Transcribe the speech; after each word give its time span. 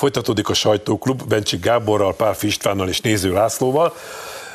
Folytatódik 0.00 0.48
a 0.48 0.54
sajtóklub 0.54 1.22
Bencsik 1.28 1.60
Gáborral, 1.60 2.14
Pál 2.14 2.34
Istvánnal 2.40 2.88
és 2.88 3.00
Néző 3.00 3.32
Lászlóval. 3.32 3.94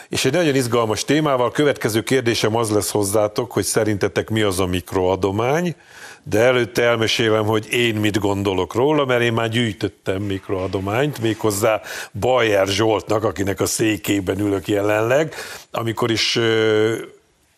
És 0.09 0.25
egy 0.25 0.31
nagyon 0.31 0.55
izgalmas 0.55 1.03
témával, 1.03 1.51
következő 1.51 2.03
kérdésem 2.03 2.55
az 2.55 2.69
lesz 2.69 2.91
hozzátok, 2.91 3.51
hogy 3.51 3.63
szerintetek 3.63 4.29
mi 4.29 4.41
az 4.41 4.59
a 4.59 4.65
mikroadomány, 4.65 5.75
de 6.23 6.39
előtte 6.39 6.83
elmesélem, 6.83 7.45
hogy 7.45 7.67
én 7.69 7.95
mit 7.95 8.19
gondolok 8.19 8.73
róla, 8.73 9.05
mert 9.05 9.21
én 9.21 9.33
már 9.33 9.49
gyűjtöttem 9.49 10.21
mikroadományt, 10.21 11.21
méghozzá 11.21 11.81
Bajer 12.19 12.67
Zsoltnak, 12.67 13.23
akinek 13.23 13.59
a 13.59 13.65
székében 13.65 14.39
ülök 14.39 14.67
jelenleg, 14.67 15.33
amikor 15.71 16.11
is 16.11 16.39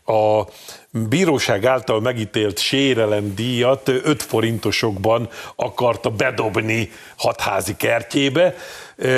a 0.07 0.47
bíróság 0.89 1.65
által 1.65 2.01
megítélt 2.01 2.59
sérelemdíjat 2.59 3.87
5 3.87 4.23
forintosokban 4.23 5.29
akarta 5.55 6.09
bedobni 6.09 6.91
hatházi 7.17 7.75
kertjébe, 7.75 8.55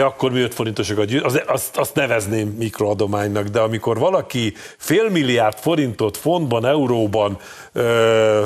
akkor 0.02 0.31
mi 0.31 0.39
5 0.41 0.53
forintosokat 0.53 1.12
az, 1.12 1.41
azt, 1.48 1.77
azt 1.77 1.95
nevezném 1.95 2.48
mikroadománynak, 2.48 3.48
de 3.48 3.59
amikor 3.59 3.98
valaki 3.98 4.53
fél 4.77 5.09
milliárd 5.09 5.57
forintot 5.57 6.17
fontban, 6.17 6.65
euróban 6.65 7.40
ö, 7.71 8.45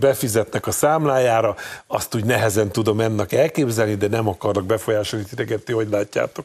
befizetnek 0.00 0.66
a 0.66 0.70
számlájára, 0.70 1.56
azt 1.86 2.14
úgy 2.14 2.24
nehezen 2.24 2.70
tudom 2.70 3.00
ennek 3.00 3.32
elképzelni, 3.32 3.94
de 3.94 4.08
nem 4.08 4.28
akarok 4.28 4.64
befolyásolni 4.64 5.24
titeket, 5.24 5.62
ti 5.62 5.72
hogy 5.72 5.88
látjátok? 5.90 6.44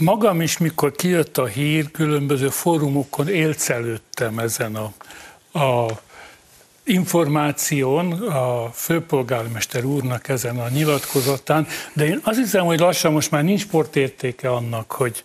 Magam 0.00 0.40
is, 0.40 0.58
mikor 0.58 0.92
kijött 0.92 1.38
a 1.38 1.46
hír, 1.46 1.90
különböző 1.90 2.48
fórumokon 2.48 3.28
élcelődtem 3.28 4.38
ezen 4.38 4.76
a, 4.76 4.92
a 5.58 6.00
információn 6.84 8.12
a 8.12 8.70
főpolgármester 8.72 9.84
úrnak 9.84 10.28
ezen 10.28 10.58
a 10.58 10.68
nyilatkozatán, 10.68 11.66
de 11.92 12.06
én 12.06 12.20
azt 12.22 12.38
hiszem, 12.38 12.64
hogy 12.64 12.78
lassan 12.78 13.12
most 13.12 13.30
már 13.30 13.44
nincs 13.44 13.60
sportértéke 13.60 14.50
annak, 14.50 14.92
hogy, 14.92 15.22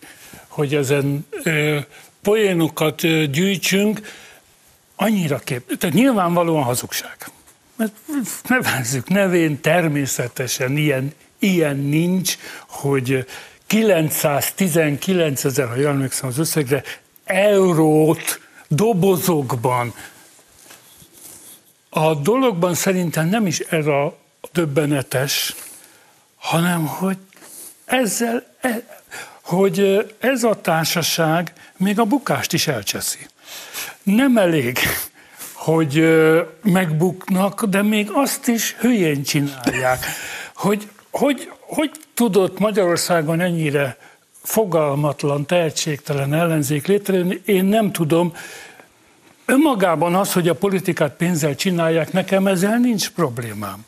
hogy 0.48 0.74
ezen 0.74 1.26
ö, 1.42 1.78
poénokat 2.22 3.02
ö, 3.02 3.26
gyűjtsünk, 3.26 4.00
annyira 4.96 5.38
kép, 5.38 5.78
tehát 5.78 5.94
nyilvánvalóan 5.96 6.62
hazugság. 6.62 7.16
Mert 7.76 7.92
nevezzük 8.48 9.08
nevén, 9.08 9.60
természetesen 9.60 10.76
ilyen, 10.76 11.12
ilyen 11.38 11.76
nincs, 11.76 12.36
hogy 12.66 13.26
919 13.66 15.44
ezer, 15.44 15.68
ha 15.68 15.74
jól 15.74 15.90
emlékszem 15.90 16.28
az 16.28 16.38
összegre, 16.38 16.82
eurót 17.24 18.40
dobozokban. 18.68 19.94
A 21.90 22.14
dologban 22.14 22.74
szerintem 22.74 23.28
nem 23.28 23.46
is 23.46 23.58
ez 23.58 23.86
a 23.86 24.18
döbbenetes, 24.52 25.54
hanem 26.36 26.86
hogy 26.86 27.18
ezzel, 27.84 28.46
e, 28.60 28.82
hogy 29.42 30.06
ez 30.18 30.42
a 30.42 30.60
társaság 30.60 31.52
még 31.76 31.98
a 31.98 32.04
bukást 32.04 32.52
is 32.52 32.66
elcseszi. 32.66 33.26
Nem 34.02 34.36
elég, 34.36 34.78
hogy 35.52 36.04
megbuknak, 36.62 37.64
de 37.64 37.82
még 37.82 38.10
azt 38.12 38.48
is 38.48 38.74
hülyén 38.78 39.22
csinálják. 39.22 40.06
Hogy, 40.54 40.88
hogy, 41.10 41.52
hogy 41.66 41.90
tudott 42.14 42.58
Magyarországon 42.58 43.40
ennyire 43.40 43.96
fogalmatlan, 44.42 45.46
tehetségtelen 45.46 46.34
ellenzék 46.34 46.86
létrejönni, 46.86 47.42
én 47.44 47.64
nem 47.64 47.92
tudom. 47.92 48.34
Önmagában 49.46 50.14
az, 50.14 50.32
hogy 50.32 50.48
a 50.48 50.54
politikát 50.54 51.16
pénzzel 51.16 51.54
csinálják, 51.54 52.12
nekem 52.12 52.46
ezzel 52.46 52.78
nincs 52.78 53.10
problémám. 53.10 53.84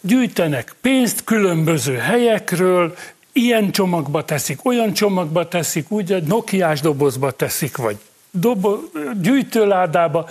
Gyűjtenek 0.00 0.74
pénzt 0.80 1.24
különböző 1.24 1.96
helyekről, 1.96 2.94
ilyen 3.32 3.70
csomagba 3.70 4.24
teszik, 4.24 4.64
olyan 4.64 4.92
csomagba 4.92 5.48
teszik, 5.48 5.90
úgy 5.90 6.22
Nokiás 6.22 6.80
dobozba 6.80 7.30
teszik, 7.30 7.76
vagy 7.76 7.98
dobo, 8.30 8.78
gyűjtőládába, 9.20 10.28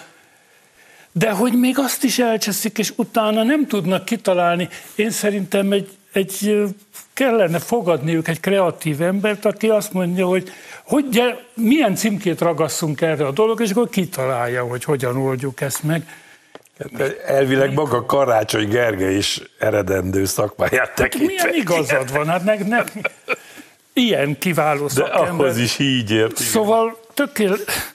de 1.11 1.31
hogy 1.31 1.53
még 1.53 1.79
azt 1.79 2.03
is 2.03 2.19
elcseszik, 2.19 2.77
és 2.77 2.93
utána 2.95 3.43
nem 3.43 3.67
tudnak 3.67 4.05
kitalálni. 4.05 4.69
Én 4.95 5.11
szerintem 5.11 5.71
egy 5.71 5.89
egy, 6.11 6.63
kellene 7.13 7.59
fogadniuk 7.59 8.27
egy 8.27 8.39
kreatív 8.39 9.01
embert, 9.01 9.45
aki 9.45 9.67
azt 9.67 9.93
mondja, 9.93 10.25
hogy, 10.25 10.51
hogy 10.83 11.23
milyen 11.53 11.95
címkét 11.95 12.41
ragasszunk 12.41 13.01
erre 13.01 13.25
a 13.25 13.31
dolog, 13.31 13.61
és 13.61 13.71
akkor 13.71 13.89
kitalálja, 13.89 14.63
hogy 14.63 14.83
hogyan 14.83 15.17
oldjuk 15.17 15.61
ezt 15.61 15.83
meg. 15.83 16.03
Elvileg 17.25 17.73
maga 17.73 18.05
Karácsony 18.05 18.69
Gergely 18.69 19.15
is 19.15 19.41
eredendő 19.59 20.25
szakmáját 20.25 20.95
tekintve. 20.95 21.27
Milyen 21.27 21.53
igazad 21.53 22.11
van, 22.11 22.27
hát 22.27 22.43
meg, 22.43 22.67
ne, 22.67 22.83
ilyen 23.93 24.37
kiváló 24.37 24.87
szakember. 24.87 25.23
De 25.23 25.29
ahhoz 25.29 25.57
is 25.57 25.79
így 25.79 26.11
ért. 26.11 26.37
Szóval 26.37 26.99
tökéletes 27.13 27.93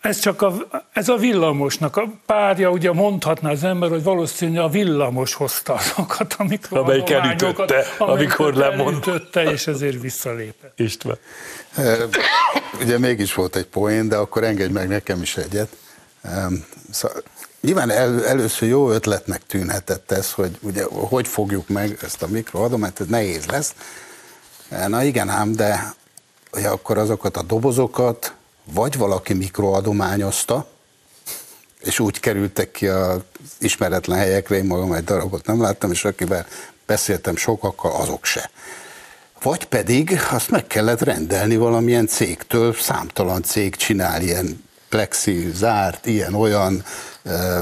ez 0.00 0.18
csak 0.18 0.42
a, 0.42 0.54
ez 0.92 1.08
a 1.08 1.16
villamosnak 1.16 1.96
a 1.96 2.12
párja, 2.26 2.70
ugye 2.70 2.92
mondhatná 2.92 3.50
az 3.50 3.64
ember, 3.64 3.90
hogy 3.90 4.02
valószínű 4.02 4.58
a 4.58 4.68
villamos 4.68 5.34
hozta 5.34 5.74
azokat, 5.74 6.34
amikor 6.38 6.78
amelyik 6.78 7.10
elütötte, 7.10 7.84
amikor 7.98 8.54
lemondta. 8.54 9.42
és 9.52 9.66
ezért 9.66 10.00
visszalépett. 10.00 10.78
István. 10.78 11.18
ugye 12.80 12.98
mégis 12.98 13.34
volt 13.34 13.56
egy 13.56 13.66
poén, 13.66 14.08
de 14.08 14.16
akkor 14.16 14.44
engedj 14.44 14.72
meg 14.72 14.88
nekem 14.88 15.22
is 15.22 15.36
egyet. 15.36 15.76
Szóval, 16.90 17.22
nyilván 17.60 17.90
el, 17.90 18.26
először 18.26 18.68
jó 18.68 18.90
ötletnek 18.90 19.46
tűnhetett 19.46 20.10
ez, 20.10 20.32
hogy 20.32 20.58
ugye 20.60 20.84
hogy 20.90 21.28
fogjuk 21.28 21.68
meg 21.68 21.98
ezt 22.02 22.22
a 22.22 22.26
mikroadományt, 22.26 23.00
ez 23.00 23.06
nehéz 23.06 23.46
lesz. 23.46 23.74
Na 24.86 25.02
igen 25.02 25.28
ám, 25.28 25.52
de 25.52 25.94
ugye 26.52 26.68
akkor 26.68 26.98
azokat 26.98 27.36
a 27.36 27.42
dobozokat, 27.42 28.34
vagy 28.64 28.96
valaki 28.96 29.32
mikroadományozta, 29.32 30.66
és 31.80 31.98
úgy 31.98 32.20
kerültek 32.20 32.70
ki 32.70 32.86
az 32.86 33.20
ismeretlen 33.58 34.18
helyekre, 34.18 34.56
én 34.56 34.64
magam 34.64 34.92
egy 34.92 35.04
darabot 35.04 35.46
nem 35.46 35.60
láttam, 35.60 35.90
és 35.90 36.04
akivel 36.04 36.46
beszéltem 36.86 37.36
sokakkal, 37.36 37.92
azok 37.92 38.24
se. 38.24 38.50
Vagy 39.42 39.64
pedig 39.64 40.18
azt 40.30 40.50
meg 40.50 40.66
kellett 40.66 41.00
rendelni 41.00 41.56
valamilyen 41.56 42.06
cégtől, 42.06 42.74
számtalan 42.74 43.42
cég 43.42 43.76
csinál 43.76 44.22
ilyen 44.22 44.64
plexi, 44.88 45.50
zárt, 45.54 46.06
ilyen-olyan, 46.06 46.84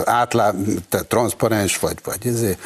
átlá, 0.05 0.55
tehát 0.89 1.07
transzparens, 1.07 1.79
vagy, 1.79 1.97
vagy 2.05 2.27
ezért, 2.27 2.59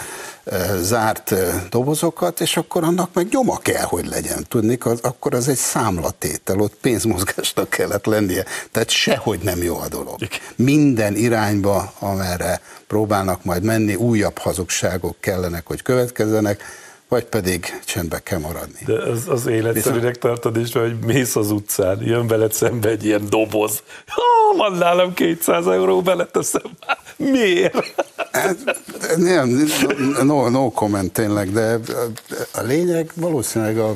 zárt 0.80 1.34
dobozokat, 1.70 2.40
és 2.40 2.56
akkor 2.56 2.84
annak 2.84 3.10
meg 3.14 3.28
nyoma 3.30 3.58
kell, 3.58 3.82
hogy 3.82 4.06
legyen. 4.06 4.44
Tudni, 4.48 4.78
az, 4.80 4.98
akkor 5.02 5.34
az 5.34 5.48
egy 5.48 5.56
számlatétel, 5.56 6.60
ott 6.60 6.74
pénzmozgásnak 6.80 7.68
kellett 7.68 8.04
lennie. 8.04 8.44
Tehát 8.70 8.90
sehogy 8.90 9.40
nem 9.42 9.62
jó 9.62 9.78
a 9.78 9.88
dolog. 9.88 10.18
Minden 10.56 11.16
irányba, 11.16 11.92
amerre 11.98 12.60
próbálnak 12.86 13.44
majd 13.44 13.62
menni, 13.62 13.94
újabb 13.94 14.38
hazugságok 14.38 15.16
kellenek, 15.20 15.66
hogy 15.66 15.82
következzenek, 15.82 16.62
vagy 17.12 17.24
pedig 17.24 17.80
csendbe 17.84 18.18
kell 18.18 18.38
maradni. 18.38 18.78
De 18.84 19.02
az, 19.02 19.28
az 19.28 19.46
életszerűnek 19.46 20.18
tartod 20.18 20.56
is, 20.56 20.72
hogy 20.72 20.98
mész 20.98 21.36
az 21.36 21.50
utcán, 21.50 22.02
jön 22.02 22.26
veled 22.26 22.52
szembe 22.52 22.88
egy 22.88 23.04
ilyen 23.04 23.28
doboz. 23.28 23.82
Ha, 24.06 24.56
van 24.56 24.72
nálam 24.72 25.14
200 25.14 25.66
euró, 25.66 26.02
beleteszem. 26.02 26.62
Miért? 27.16 27.94
Hát, 28.32 28.56
nem, 29.16 29.68
no, 30.22 30.48
no 30.48 30.70
comment 30.70 31.12
tényleg, 31.12 31.52
de 31.52 31.78
a 32.52 32.60
lényeg 32.60 33.10
valószínűleg 33.14 33.78
a 33.78 33.94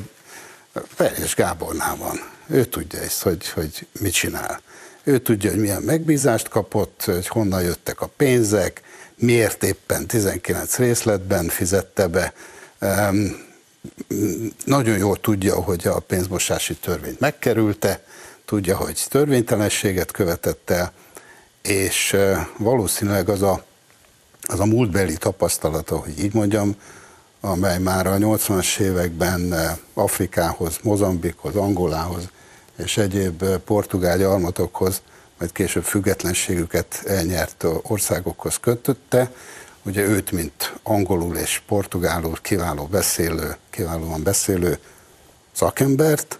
Perjes 0.96 1.34
Gábornál 1.34 1.96
van. 1.96 2.20
Ő 2.46 2.64
tudja 2.64 2.98
ezt, 2.98 3.22
hogy, 3.22 3.48
hogy 3.48 3.86
mit 4.00 4.12
csinál. 4.12 4.60
Ő 5.04 5.18
tudja, 5.18 5.50
hogy 5.50 5.60
milyen 5.60 5.82
megbízást 5.82 6.48
kapott, 6.48 7.02
hogy 7.04 7.28
honnan 7.28 7.62
jöttek 7.62 8.00
a 8.00 8.10
pénzek, 8.16 8.82
miért 9.14 9.64
éppen 9.64 10.06
19 10.06 10.76
részletben 10.76 11.48
fizette 11.48 12.06
be. 12.06 12.32
Nagyon 14.64 14.96
jól 14.98 15.20
tudja, 15.20 15.54
hogy 15.60 15.86
a 15.86 15.98
pénzmosási 15.98 16.74
törvényt 16.74 17.20
megkerülte, 17.20 18.04
tudja, 18.44 18.76
hogy 18.76 19.04
törvénytelenséget 19.08 20.10
követett 20.10 20.70
el, 20.70 20.92
és 21.62 22.16
valószínűleg 22.58 23.28
az 23.28 23.42
a, 23.42 23.64
az 24.42 24.60
a 24.60 24.64
múltbeli 24.64 25.16
tapasztalata, 25.16 25.96
hogy 25.96 26.18
így 26.18 26.34
mondjam, 26.34 26.76
amely 27.40 27.78
már 27.78 28.06
a 28.06 28.16
80-as 28.16 28.78
években 28.78 29.54
Afrikához, 29.94 30.78
Mozambikhoz, 30.82 31.56
Angolához 31.56 32.28
és 32.76 32.96
egyéb 32.96 33.44
portugál 33.44 34.18
gyarmatokhoz, 34.18 35.02
majd 35.38 35.52
később 35.52 35.84
függetlenségüket 35.84 37.02
elnyert 37.06 37.64
országokhoz 37.82 38.56
kötötte. 38.60 39.32
Ugye 39.86 40.02
őt, 40.02 40.30
mint 40.30 40.72
angolul 40.82 41.36
és 41.36 41.62
portugálul 41.66 42.38
kiváló 42.42 42.84
beszélő, 42.84 43.56
kiválóan 43.70 44.22
beszélő 44.22 44.78
szakembert. 45.52 46.38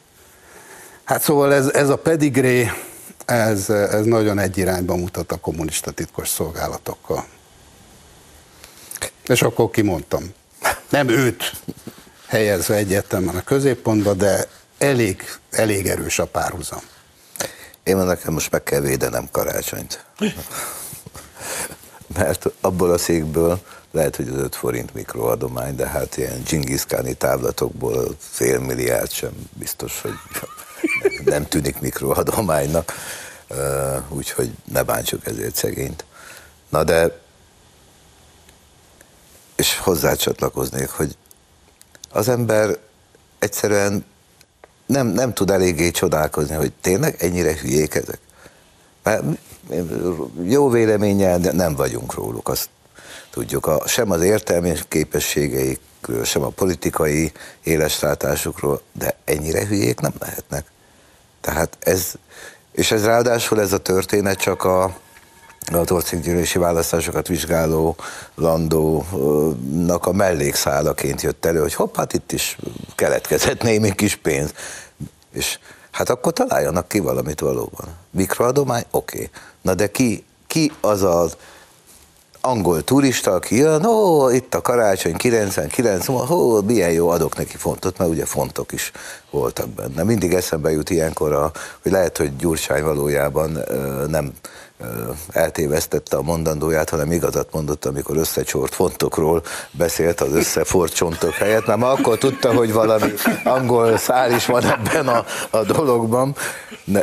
Hát 1.05 1.23
szóval 1.23 1.55
ez, 1.55 1.69
ez 1.69 1.89
a 1.89 1.97
pedigré, 1.97 2.71
ez, 3.25 3.71
ez 3.71 4.05
nagyon 4.05 4.39
egy 4.39 4.59
irányba 4.59 4.97
mutat 4.97 5.33
a 5.33 5.37
kommunista 5.37 5.91
titkos 5.91 6.29
szolgálatokkal. 6.29 7.27
És 9.27 9.43
akkor 9.43 9.71
kimondtam. 9.71 10.33
Nem 10.89 11.09
őt 11.09 11.53
helyezve 12.27 12.75
egyértelműen 12.75 13.37
a 13.37 13.43
középpontba, 13.43 14.15
de 14.15 14.49
elég, 14.79 15.23
elég 15.51 15.87
erős 15.87 16.19
a 16.19 16.27
párhuzam. 16.27 16.83
Én 17.83 17.97
nekem 17.97 18.33
most 18.33 18.51
meg 18.51 18.63
kell 18.63 18.81
védenem 18.81 19.29
karácsonyt. 19.31 20.05
Mert 22.17 22.51
abból 22.61 22.91
a 22.91 22.99
székből 22.99 23.61
lehet, 23.91 24.17
hogy 24.17 24.29
az 24.29 24.37
5 24.37 24.57
forint 24.57 24.95
mikroadomány, 24.95 25.77
de 25.77 25.87
hát 25.87 26.17
ilyen 26.17 26.43
dzsingiszkáni 26.43 27.15
táblatokból 27.15 28.17
fél 28.19 28.59
milliárd 28.59 29.11
sem 29.11 29.33
biztos, 29.53 30.01
hogy 30.01 30.13
nem 31.25 31.47
tűnik 31.47 31.81
mikroadománynak, 31.81 32.93
úgyhogy 34.09 34.51
ne 34.65 34.83
bántsuk 34.83 35.27
ezért 35.27 35.57
szegényt. 35.57 36.05
Na 36.69 36.85
de, 36.85 37.21
és 39.57 39.79
hozzácsatlakoznék, 39.79 40.89
hogy 40.89 41.17
az 42.11 42.29
ember 42.29 42.79
egyszerűen 43.39 44.05
nem, 44.87 45.07
nem 45.07 45.35
tud 45.35 45.51
eléggé 45.51 45.91
csodálkozni, 45.91 46.55
hogy 46.55 46.73
tényleg 46.81 47.17
ennyire 47.19 47.59
hülyék 47.59 47.95
ezek. 47.95 48.19
Mert 49.03 49.25
jó 50.43 50.69
véleménnyel 50.69 51.39
nem 51.39 51.75
vagyunk 51.75 52.15
róluk, 52.15 52.49
azt 52.49 52.69
tudjuk. 53.31 53.67
A, 53.67 53.83
sem 53.87 54.11
az 54.11 54.23
értelmi 54.23 54.73
képességeikről, 54.89 56.25
sem 56.25 56.43
a 56.43 56.49
politikai 56.49 57.33
éleslátásukról, 57.63 58.81
de 58.93 59.17
ennyire 59.25 59.67
hülyék 59.67 60.01
nem 60.01 60.13
lehetnek. 60.19 60.65
Tehát 61.41 61.77
ez, 61.81 62.13
és 62.73 62.91
ez 62.91 63.05
ráadásul 63.05 63.61
ez 63.61 63.73
a 63.73 63.79
történet 63.79 64.39
csak 64.39 64.65
a, 64.65 64.97
az 65.73 65.91
országgyűlési 65.91 66.59
választásokat 66.59 67.29
vizsgáló 67.29 67.97
Landónak 68.35 70.07
a 70.07 70.13
mellékszálaként 70.13 71.23
jött 71.23 71.45
elő, 71.45 71.61
hogy 71.61 71.75
hopp, 71.75 71.97
hát 71.97 72.13
itt 72.13 72.33
is 72.33 72.59
keletkezett 72.95 73.63
némi 73.63 73.95
kis 73.95 74.17
pénz. 74.17 74.53
És 75.33 75.59
hát 75.97 76.11
akkor 76.11 76.33
találjanak 76.33 76.89
ki 76.89 76.99
valamit 76.99 77.41
valóban. 77.41 77.97
Mikroadomány? 78.11 78.85
Oké. 78.91 79.17
Okay. 79.17 79.31
Na 79.63 79.75
de 79.75 79.91
ki, 79.91 80.25
ki 80.47 80.73
az 80.81 81.03
az 81.03 81.37
angol 82.41 82.83
turista, 82.83 83.33
aki 83.33 83.57
jön, 83.57 83.85
ó, 83.85 84.31
itt 84.31 84.55
a 84.55 84.61
karácsony 84.61 85.17
99, 85.17 86.09
ó, 86.09 86.61
milyen 86.61 86.91
jó, 86.91 87.09
adok 87.09 87.37
neki 87.37 87.57
fontot, 87.57 87.99
mert 87.99 88.11
ugye 88.11 88.25
fontok 88.25 88.73
is 88.73 88.93
voltak 89.31 89.69
benne. 89.69 90.03
Mindig 90.03 90.33
eszembe 90.33 90.71
jut 90.71 90.91
ilyenkor, 90.91 91.33
a, 91.33 91.53
hogy 91.83 91.93
lehet, 91.93 92.17
hogy 92.17 92.37
Gyurcsány 92.37 92.83
valójában 92.83 93.59
nem 94.09 94.33
eltévesztette 95.31 96.17
a 96.17 96.23
mondandóját, 96.23 96.91
hanem 96.91 97.13
igazat 97.13 97.53
mondott, 97.53 97.85
amikor 97.85 98.17
összecsort 98.17 98.75
fontokról 98.75 99.43
beszélt 99.71 100.21
az 100.21 100.33
összefort 100.33 100.93
csontok 100.93 101.33
helyett, 101.33 101.67
mert 101.67 101.79
ma 101.79 101.91
akkor 101.91 102.19
tudta, 102.19 102.55
hogy 102.55 102.73
valami 102.73 103.13
angol 103.45 103.97
szál 103.97 104.33
is 104.33 104.47
van 104.47 104.65
ebben 104.65 105.09
a, 105.09 105.25
a 105.51 105.63
dologban, 105.63 106.37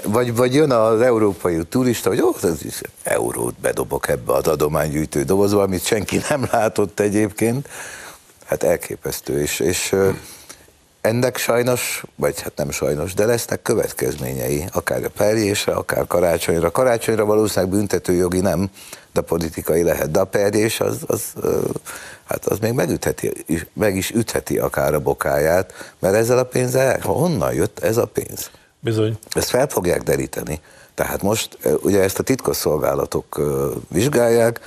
vagy, 0.03 0.35
vagy 0.35 0.53
jön 0.53 0.71
az 0.71 1.01
európai 1.01 1.63
turista, 1.69 2.09
hogy 2.09 2.21
ó, 2.21 2.31
ez 2.43 2.65
is 2.65 2.81
eurót 3.03 3.59
bedobok 3.59 4.07
ebbe 4.07 4.33
az 4.33 4.47
adománygyűjtő 4.47 5.23
dobozba, 5.23 5.61
amit 5.61 5.85
senki 5.85 6.21
nem 6.29 6.47
látott 6.51 6.99
egyébként, 6.99 7.69
hát 8.45 8.63
elképesztő, 8.63 9.41
és, 9.41 9.59
és 9.59 9.95
ennek 11.03 11.37
sajnos, 11.37 12.03
vagy 12.15 12.41
hát 12.41 12.55
nem 12.55 12.71
sajnos, 12.71 13.13
de 13.13 13.25
lesznek 13.25 13.61
következményei, 13.61 14.65
akár 14.71 15.03
a 15.03 15.09
perjésre, 15.09 15.73
akár 15.73 16.07
karácsonyra. 16.07 16.71
Karácsonyra 16.71 17.25
valószínűleg 17.25 17.75
büntetőjogi 17.75 18.39
nem, 18.39 18.69
de 19.13 19.21
politikai 19.21 19.83
lehet. 19.83 20.11
De 20.11 20.19
a 20.19 20.25
perjés 20.25 20.79
az, 20.79 20.97
az, 21.07 21.33
hát 22.23 22.45
az 22.45 22.59
még 22.59 22.73
megütheti, 22.73 23.45
meg 23.73 23.95
is 23.95 24.09
ütheti 24.09 24.57
akár 24.57 24.93
a 24.93 24.99
bokáját, 24.99 25.93
mert 25.99 26.15
ezzel 26.15 26.37
a 26.37 26.43
pénzzel, 26.43 26.99
honnan 27.01 27.53
jött 27.53 27.79
ez 27.79 27.97
a 27.97 28.05
pénz? 28.05 28.49
Bizony. 28.79 29.17
Ezt 29.31 29.49
fel 29.49 29.67
fogják 29.67 30.03
deríteni. 30.03 30.59
Tehát 30.93 31.21
most 31.21 31.57
ugye 31.81 32.01
ezt 32.01 32.19
a 32.19 32.23
titkosszolgálatok 32.23 33.41
vizsgálják, 33.87 34.59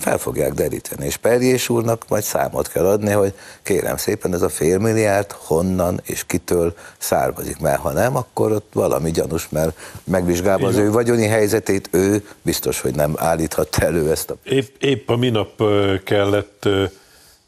fel 0.00 0.18
fogják 0.18 0.52
deríteni, 0.52 1.06
és 1.06 1.16
Perjés 1.16 1.68
úrnak 1.68 2.04
majd 2.08 2.22
számot 2.22 2.68
kell 2.68 2.86
adni, 2.86 3.10
hogy 3.10 3.34
kérem 3.62 3.96
szépen 3.96 4.34
ez 4.34 4.42
a 4.42 4.48
félmilliárd 4.48 5.30
honnan 5.32 6.00
és 6.04 6.24
kitől 6.26 6.74
származik, 6.98 7.58
mert 7.58 7.80
ha 7.80 7.92
nem, 7.92 8.16
akkor 8.16 8.52
ott 8.52 8.70
valami 8.72 9.10
gyanús, 9.10 9.48
mert 9.48 9.78
megvizsgálva 10.04 10.66
az 10.66 10.76
ő 10.76 10.90
vagyoni 10.90 11.26
helyzetét, 11.26 11.88
ő 11.92 12.26
biztos, 12.42 12.80
hogy 12.80 12.94
nem 12.94 13.14
állíthatta 13.16 13.82
elő 13.82 14.10
ezt 14.10 14.30
a... 14.30 14.36
Épp, 14.42 14.82
épp 14.82 15.08
a 15.08 15.16
minap 15.16 15.62
kellett 16.04 16.68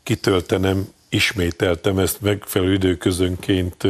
kitöltenem, 0.03 0.89
ismételtem 1.09 1.99
ezt 1.99 2.21
megfelelő 2.21 2.73
időközönként 2.73 3.85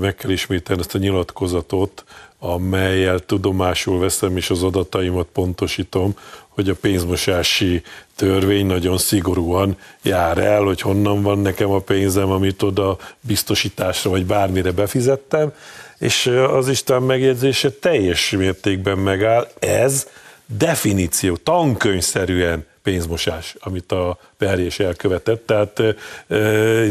meg 0.00 0.14
kell 0.14 0.30
ismételni 0.30 0.80
ezt 0.80 0.94
a 0.94 0.98
nyilatkozatot, 0.98 2.04
amelyel 2.38 3.18
tudomásul 3.18 3.98
veszem 3.98 4.36
és 4.36 4.50
az 4.50 4.62
adataimat 4.62 5.26
pontosítom, 5.32 6.14
hogy 6.58 6.68
a 6.68 6.74
pénzmosási 6.74 7.82
törvény 8.16 8.66
nagyon 8.66 8.98
szigorúan 8.98 9.76
jár 10.02 10.38
el, 10.38 10.62
hogy 10.62 10.80
honnan 10.80 11.22
van 11.22 11.38
nekem 11.38 11.70
a 11.70 11.78
pénzem, 11.78 12.30
amit 12.30 12.62
oda 12.62 12.98
biztosításra 13.20 14.10
vagy 14.10 14.26
bármire 14.26 14.70
befizettem, 14.70 15.52
és 15.98 16.26
az 16.26 16.68
Isten 16.68 17.02
megjegyzése 17.02 17.70
teljes 17.70 18.30
mértékben 18.30 18.98
megáll. 18.98 19.48
Ez 19.58 20.06
definíció, 20.46 21.36
tankönyvszerűen 21.36 22.66
pénzmosás, 22.82 23.56
amit 23.58 23.92
a 23.92 24.18
perjés 24.38 24.78
elkövetett. 24.78 25.46
Tehát 25.46 25.82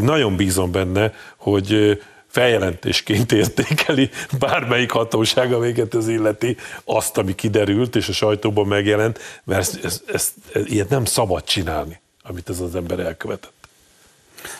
nagyon 0.02 0.36
bízom 0.36 0.72
benne, 0.72 1.14
hogy 1.36 2.00
feljelentésként 2.28 3.32
értékeli 3.32 4.10
bármelyik 4.38 4.90
hatóság, 4.90 5.52
amiket 5.52 5.94
ez 5.94 6.08
illeti, 6.08 6.56
azt, 6.84 7.18
ami 7.18 7.34
kiderült, 7.34 7.96
és 7.96 8.08
a 8.08 8.12
sajtóban 8.12 8.66
megjelent, 8.66 9.18
mert 9.44 9.60
ezt, 9.60 9.84
ezt, 9.84 10.02
ezt, 10.12 10.34
ezt 10.52 10.68
ilyet 10.68 10.88
nem 10.88 11.04
szabad 11.04 11.44
csinálni, 11.44 12.00
amit 12.22 12.48
ez 12.48 12.60
az 12.60 12.74
ember 12.74 12.98
elkövetett. 12.98 13.52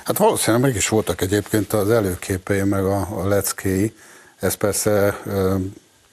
Hát 0.05 0.17
valószínűleg 0.17 0.67
meg 0.67 0.77
is 0.77 0.89
voltak 0.89 1.21
egyébként 1.21 1.73
az 1.73 1.91
előképei, 1.91 2.63
meg 2.63 2.85
a, 2.85 3.09
a 3.11 3.29
leckéi. 3.29 3.95
Ez 4.39 4.55
persze 4.55 5.23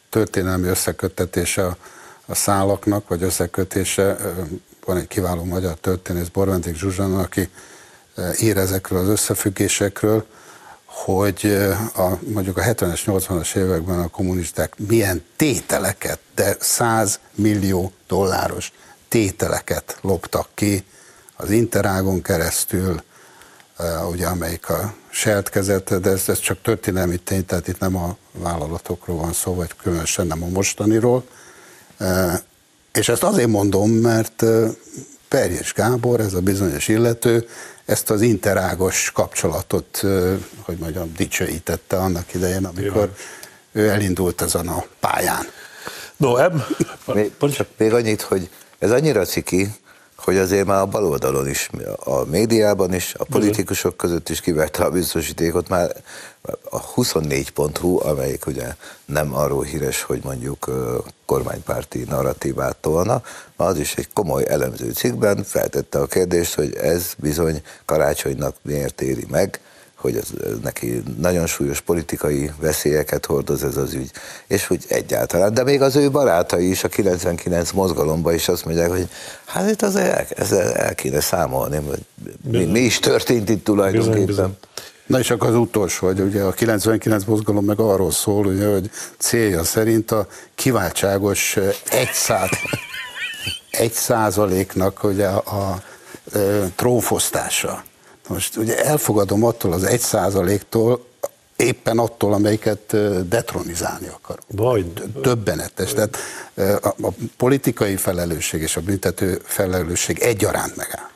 történelmi 0.10 0.68
összeköttetése 0.68 1.66
a, 1.66 1.78
a 2.26 2.36
szálaknak, 2.36 3.08
vagy 3.08 3.24
összekötése. 3.24 4.18
Van 4.86 4.98
egy 4.98 5.08
kiváló 5.08 5.44
magyar 5.44 5.76
történész, 5.76 6.28
Borvendik 6.28 6.76
Zsuzsana, 6.76 7.20
aki 7.20 7.50
ír 8.40 8.58
ezekről 8.58 9.00
az 9.00 9.08
összefüggésekről, 9.08 10.26
hogy 11.04 11.58
a, 11.96 12.20
mondjuk 12.34 12.58
a 12.58 12.62
70-es, 12.62 13.02
80-as 13.06 13.56
években 13.56 14.00
a 14.00 14.08
kommunisták 14.08 14.74
milyen 14.88 15.24
tételeket, 15.36 16.20
de 16.36 16.56
100 16.60 17.20
millió 17.36 17.92
dolláros 18.08 18.72
tételeket 19.08 19.98
loptak 20.02 20.48
ki 20.54 20.84
az 21.36 21.50
Interágon 21.50 22.22
keresztül, 22.22 23.04
ugye, 24.10 24.28
amelyik 24.28 24.70
a 24.70 24.94
kezette, 25.44 25.98
de 25.98 26.10
ez, 26.10 26.24
ez 26.28 26.40
csak 26.40 26.62
történelmi 26.62 27.18
tény, 27.18 27.46
tehát 27.46 27.68
itt 27.68 27.80
nem 27.80 27.96
a 27.96 28.18
vállalatokról 28.32 29.18
van 29.18 29.34
szó, 29.34 29.54
vagy 29.54 29.76
különösen 29.82 30.28
nem 30.28 30.44
a 30.44 30.48
mostaniról. 30.48 31.24
És 32.94 33.10
ezt 33.10 33.24
azért 33.24 33.50
mondom, 33.50 33.92
mert 33.92 34.44
Perjes 35.28 35.74
Gábor, 35.74 36.20
ez 36.20 36.34
a 36.34 36.42
bizonyos 36.42 36.88
illető, 36.88 37.48
ezt 37.86 38.10
az 38.10 38.22
interágos 38.22 39.12
kapcsolatot, 39.14 40.04
hogy 40.62 40.78
mondjam, 40.78 41.14
dicsőítette 41.16 41.98
annak 41.98 42.34
idején, 42.34 42.66
amikor 42.66 43.14
ő 43.72 43.90
elindult 43.90 44.42
ezen 44.42 44.68
a 44.68 44.84
pályán. 45.00 45.46
No, 46.18 46.38
eb... 46.38 46.62
még, 47.14 47.32
csak 47.54 47.68
még 47.78 47.94
annyit, 47.94 48.22
hogy 48.22 48.50
ez 48.80 48.92
annyira 48.92 49.26
ciki, 49.26 49.68
hogy 50.26 50.38
azért 50.38 50.66
már 50.66 50.82
a 50.82 50.86
baloldalon 50.86 51.48
is, 51.48 51.70
a 52.04 52.24
médiában 52.24 52.94
is, 52.94 53.14
a 53.18 53.24
politikusok 53.24 53.98
között 53.98 54.30
is 54.30 54.42
kiverte 54.42 54.84
a 54.84 54.90
biztosítékot, 54.90 55.70
már 55.70 55.96
a 56.70 56.94
24.hu, 56.94 58.08
amelyik 58.08 58.48
ugye 58.48 58.76
nem 59.06 59.36
arról 59.36 59.64
híres, 59.64 60.02
hogy 60.02 60.22
mondjuk 60.24 60.70
kormánypárti 61.26 62.04
narratívát 62.10 62.76
tolna, 62.76 63.22
az 63.56 63.80
is 63.80 63.96
egy 63.96 64.08
komoly 64.14 64.46
elemző 64.48 64.92
cikkben 64.92 65.44
feltette 65.44 66.00
a 66.00 66.06
kérdést, 66.06 66.54
hogy 66.54 66.74
ez 66.74 67.14
bizony 67.18 67.62
karácsonynak 67.86 68.56
miért 68.62 69.02
éri 69.02 69.26
meg, 69.30 69.60
hogy 70.06 70.16
ez, 70.18 70.28
ez 70.44 70.58
neki 70.64 71.04
nagyon 71.20 71.48
súlyos 71.48 71.82
politikai 71.82 72.52
veszélyeket 72.60 73.26
hordoz 73.26 73.64
ez 73.64 73.78
az 73.78 73.94
ügy, 73.94 74.12
és 74.48 74.68
hogy 74.68 74.86
egyáltalán, 74.88 75.54
de 75.54 75.64
még 75.64 75.82
az 75.82 75.96
ő 75.96 76.12
barátai 76.12 76.70
is 76.70 76.84
a 76.84 76.88
99 76.88 77.72
mozgalomban 77.72 78.34
is 78.34 78.48
azt 78.48 78.66
mondják, 78.66 78.90
hogy 78.90 79.10
hát 79.46 79.70
itt 79.70 79.82
az 79.82 79.96
el, 79.96 80.26
ezzel 80.36 80.72
el 80.72 80.96
kéne 80.96 81.20
számolni, 81.20 81.78
hogy 81.88 82.06
mi, 82.52 82.64
mi 82.64 82.80
is 82.80 83.00
történt 83.00 83.50
itt 83.50 83.64
tulajdonképpen. 83.64 84.26
Bizony, 84.26 84.26
bizony. 84.26 84.58
Na 85.06 85.20
és 85.20 85.32
akkor 85.32 85.50
az 85.50 85.56
utolsó, 85.56 86.08
hogy 86.08 86.20
ugye 86.20 86.42
a 86.42 86.52
99 86.52 87.24
mozgalom 87.24 87.66
meg 87.66 87.80
arról 87.80 88.12
szól, 88.12 88.46
ugye, 88.46 88.68
hogy 88.68 88.90
célja 89.18 89.64
szerint 89.64 90.12
a 90.12 90.28
kiváltságos 90.56 91.58
egy, 91.90 92.12
szá, 92.14 92.50
egy 93.70 93.94
százaléknak 93.94 95.04
ugye 95.04 95.28
a 95.28 95.82
trónfosztása. 96.76 97.84
Most 98.28 98.58
ugye 98.58 98.86
elfogadom 98.86 99.44
attól 99.44 99.74
az 99.74 99.84
egy 99.84 100.00
százaléktól, 100.00 101.06
éppen 101.56 101.98
attól, 101.98 102.34
amelyiket 102.34 102.96
detronizálni 103.28 104.08
akar. 104.08 104.40
Vagy. 104.48 104.94
Döbbenetes. 105.22 105.94
Tehát 105.94 106.18
a, 106.84 106.88
a 106.88 107.10
politikai 107.38 107.96
felelősség 107.96 108.62
és 108.62 108.76
a 108.76 108.82
büntető 108.82 109.42
felelősség 109.44 110.20
egyaránt 110.20 110.76
megáll. 110.76 111.10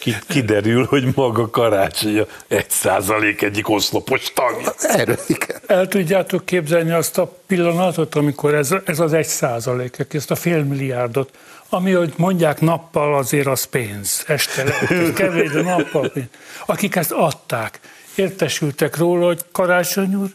És 0.00 0.18
kiderül, 0.28 0.84
hogy 0.84 1.04
maga 1.14 1.50
Karácsony 1.50 2.18
a 2.18 2.26
egy 2.48 2.70
százalék 2.70 3.42
egyik 3.42 3.68
oszlopos 3.68 4.32
tagja. 4.34 4.74
Erről 4.80 5.18
igen. 5.26 5.60
El 5.66 5.88
tudjátok 5.88 6.44
képzelni 6.44 6.90
azt 6.90 7.18
a 7.18 7.38
pillanatot, 7.46 8.14
amikor 8.14 8.54
ez, 8.54 8.74
ez 8.84 9.00
az 9.00 9.12
egy 9.12 9.26
százalék, 9.26 10.06
ezt 10.10 10.30
a 10.30 10.34
fél 10.34 10.62
milliárdot, 10.62 11.30
ami, 11.72 11.92
hogy 11.92 12.12
mondják, 12.16 12.60
nappal 12.60 13.16
azért 13.16 13.46
az 13.46 13.64
pénz, 13.64 14.24
este 14.26 14.64
lehet, 14.64 15.12
kevés, 15.12 15.50
de 15.50 15.62
nappal 15.62 16.08
pénz. 16.08 16.26
Akik 16.66 16.96
ezt 16.96 17.10
adták, 17.12 17.80
értesültek 18.14 18.96
róla, 18.96 19.26
hogy 19.26 19.40
Karácsony 19.52 20.14
úr 20.14 20.28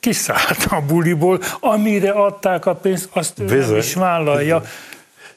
kiszállt 0.00 0.66
a 0.70 0.80
buliból, 0.80 1.40
amire 1.60 2.10
adták 2.10 2.66
a 2.66 2.74
pénzt, 2.74 3.08
azt 3.12 3.40
ő 3.40 3.44
nem 3.44 3.76
is 3.76 3.94
vállalja. 3.94 4.62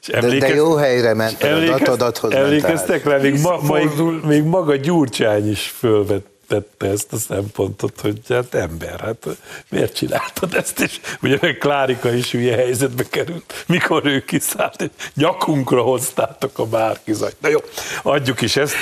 De, 0.06 0.20
de 0.20 0.54
jó 0.54 0.74
helyre 0.74 1.14
ment, 1.14 1.42
a 1.42 1.58
datodathoz 1.58 2.32
Emlékeztek 2.32 3.04
rá, 3.04 3.16
még, 3.16 3.40
ma, 3.40 3.60
még, 3.62 3.88
még 4.24 4.42
maga 4.42 4.76
Gyurcsány 4.76 5.50
is 5.50 5.74
fölvett 5.78 6.37
tette 6.48 6.86
ezt 6.86 7.12
a 7.12 7.16
szempontot, 7.16 8.00
hogy 8.00 8.20
hát 8.28 8.54
ember, 8.54 9.00
hát 9.00 9.26
miért 9.68 9.94
csináltad 9.94 10.54
ezt, 10.54 10.80
és 10.80 11.00
ugye 11.22 11.38
meg 11.40 11.58
Klárika 11.58 12.12
is 12.12 12.30
hülye 12.30 12.54
helyzetbe 12.54 13.04
került, 13.10 13.64
mikor 13.66 14.06
ő 14.06 14.24
kiszállt, 14.24 14.80
és 14.82 14.88
nyakunkra 15.14 15.82
hoztátok 15.82 16.58
a 16.58 16.66
bárkizajt. 16.66 17.36
Na 17.40 17.48
jó, 17.48 17.58
adjuk 18.02 18.40
is 18.40 18.56
ezt, 18.56 18.76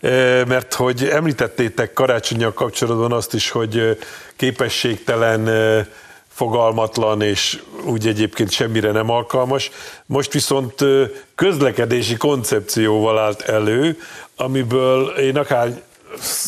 e, 0.00 0.44
mert 0.44 0.74
hogy 0.74 1.04
említettétek 1.04 1.92
karácsonyjal 1.92 2.52
kapcsolatban 2.52 3.12
azt 3.12 3.34
is, 3.34 3.50
hogy 3.50 3.98
képességtelen 4.36 5.48
e, 5.48 5.88
fogalmatlan, 6.28 7.22
és 7.22 7.62
úgy 7.84 8.06
egyébként 8.06 8.50
semmire 8.50 8.90
nem 8.90 9.10
alkalmas. 9.10 9.70
Most 10.06 10.32
viszont 10.32 10.82
e, 10.82 11.10
közlekedési 11.34 12.16
koncepcióval 12.16 13.18
állt 13.18 13.42
elő, 13.42 13.98
amiből 14.36 15.06
én 15.08 15.36
akár 15.36 15.82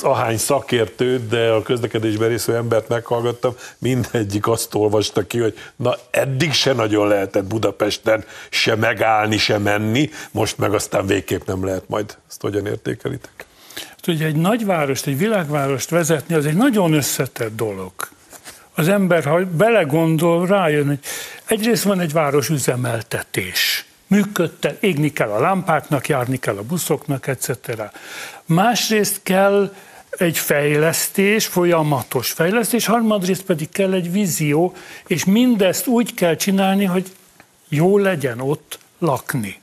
ahány 0.02 0.38
szakértőt, 0.38 1.28
de 1.28 1.50
a 1.50 1.62
közlekedésben 1.62 2.28
részvő 2.28 2.54
embert 2.54 2.88
meghallgattam, 2.88 3.54
mindegyik 3.78 4.48
azt 4.48 4.74
olvasta 4.74 5.26
ki, 5.26 5.38
hogy 5.38 5.58
na 5.76 5.96
eddig 6.10 6.52
se 6.52 6.72
nagyon 6.72 7.08
lehetett 7.08 7.44
Budapesten 7.44 8.24
se 8.50 8.74
megállni, 8.74 9.36
se 9.36 9.58
menni, 9.58 10.10
most 10.30 10.58
meg 10.58 10.74
aztán 10.74 11.06
végképp 11.06 11.46
nem 11.46 11.64
lehet 11.64 11.88
majd. 11.88 12.16
Ezt 12.28 12.40
hogyan 12.40 12.66
értékelitek? 12.66 13.46
Hát 13.88 14.06
ugye 14.06 14.26
egy 14.26 14.36
nagyvárost, 14.36 15.06
egy 15.06 15.18
világvárost 15.18 15.90
vezetni, 15.90 16.34
az 16.34 16.46
egy 16.46 16.56
nagyon 16.56 16.92
összetett 16.92 17.56
dolog. 17.56 17.92
Az 18.74 18.88
ember, 18.88 19.24
ha 19.24 19.40
belegondol, 19.44 20.46
rájön, 20.46 20.86
hogy 20.86 20.98
egyrészt 21.44 21.82
van 21.82 22.00
egy 22.00 22.12
város 22.12 22.48
üzemeltetés 22.48 23.86
működte, 24.14 24.76
égni 24.80 25.12
kell 25.12 25.30
a 25.30 25.40
lámpáknak, 25.40 26.08
járni 26.08 26.38
kell 26.38 26.56
a 26.56 26.62
buszoknak, 26.62 27.26
etc. 27.26 27.50
Másrészt 28.44 29.20
kell 29.22 29.74
egy 30.10 30.38
fejlesztés, 30.38 31.46
folyamatos 31.46 32.30
fejlesztés, 32.30 32.86
harmadrészt 32.86 33.42
pedig 33.42 33.68
kell 33.70 33.92
egy 33.92 34.12
vízió, 34.12 34.74
és 35.06 35.24
mindezt 35.24 35.86
úgy 35.86 36.14
kell 36.14 36.36
csinálni, 36.36 36.84
hogy 36.84 37.12
jó 37.68 37.98
legyen 37.98 38.40
ott 38.40 38.78
lakni. 38.98 39.60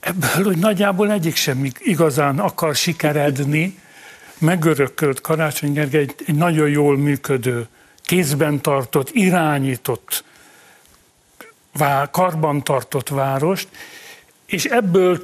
Ebből, 0.00 0.44
hogy 0.44 0.58
nagyjából 0.58 1.12
egyik 1.12 1.36
sem 1.36 1.70
igazán 1.78 2.38
akar 2.38 2.74
sikeredni, 2.74 3.78
megörökölt 4.38 5.20
Karácsony 5.20 5.72
Gergely 5.72 6.00
egy, 6.00 6.14
egy 6.26 6.34
nagyon 6.34 6.68
jól 6.68 6.96
működő, 6.96 7.66
kézben 8.02 8.60
tartott, 8.60 9.10
irányított 9.12 10.24
karbantartott 12.10 13.08
várost, 13.08 13.68
és 14.46 14.64
ebből 14.64 15.20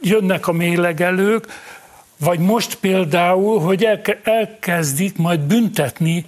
jönnek 0.00 0.48
a 0.48 0.52
mélegelők, 0.52 1.46
vagy 2.16 2.38
most 2.38 2.74
például, 2.74 3.60
hogy 3.60 3.88
elkezdik 4.22 5.16
majd 5.16 5.40
büntetni 5.40 6.26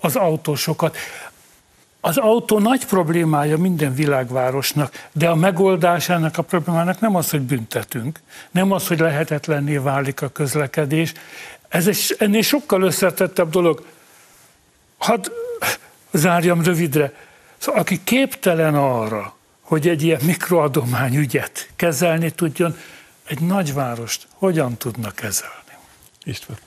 az 0.00 0.16
autósokat. 0.16 0.96
Az 2.00 2.16
autó 2.16 2.58
nagy 2.58 2.86
problémája 2.86 3.58
minden 3.58 3.94
világvárosnak, 3.94 5.08
de 5.12 5.28
a 5.28 5.34
megoldásának 5.34 6.38
a 6.38 6.42
problémának 6.42 7.00
nem 7.00 7.16
az, 7.16 7.30
hogy 7.30 7.40
büntetünk, 7.40 8.20
nem 8.50 8.72
az, 8.72 8.86
hogy 8.86 8.98
lehetetlenné 8.98 9.76
válik 9.76 10.22
a 10.22 10.28
közlekedés. 10.28 11.12
Ez 11.68 11.86
egy 11.86 12.16
ennél 12.18 12.42
sokkal 12.42 12.82
összetettebb 12.82 13.50
dolog. 13.50 13.84
Hadd 14.98 15.30
zárjam 16.12 16.62
rövidre. 16.62 17.12
Szóval 17.60 17.80
aki 17.80 18.00
képtelen 18.04 18.74
arra, 18.74 19.34
hogy 19.60 19.88
egy 19.88 20.02
ilyen 20.02 20.20
mikroadományügyet 20.24 21.68
kezelni 21.76 22.30
tudjon, 22.30 22.76
egy 23.26 23.40
nagyvárost 23.40 24.26
hogyan 24.34 24.76
tudna 24.76 25.10
kezelni? 25.10 25.54
István. 26.24 26.58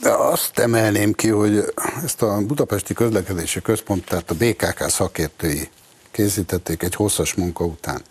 De 0.00 0.10
azt 0.10 0.58
emelném 0.58 1.12
ki, 1.12 1.28
hogy 1.28 1.64
ezt 2.04 2.22
a 2.22 2.40
Budapesti 2.46 2.94
Közlekedési 2.94 3.62
Központ, 3.62 4.04
tehát 4.04 4.30
a 4.30 4.34
BKK 4.34 4.88
szakértői 4.88 5.68
készítették 6.10 6.82
egy 6.82 6.94
hosszas 6.94 7.34
munka 7.34 7.64
után. 7.64 8.02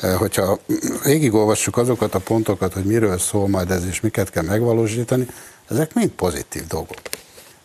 Eh, 0.00 0.18
hogyha 0.18 0.58
végigolvassuk 1.04 1.76
azokat 1.76 2.14
a 2.14 2.18
pontokat, 2.18 2.72
hogy 2.72 2.84
miről 2.84 3.18
szól 3.18 3.48
majd 3.48 3.70
ez, 3.70 3.84
és 3.84 4.00
miket 4.00 4.30
kell 4.30 4.44
megvalósítani, 4.44 5.26
ezek 5.68 5.94
mind 5.94 6.10
pozitív 6.10 6.66
dolgok. 6.66 7.00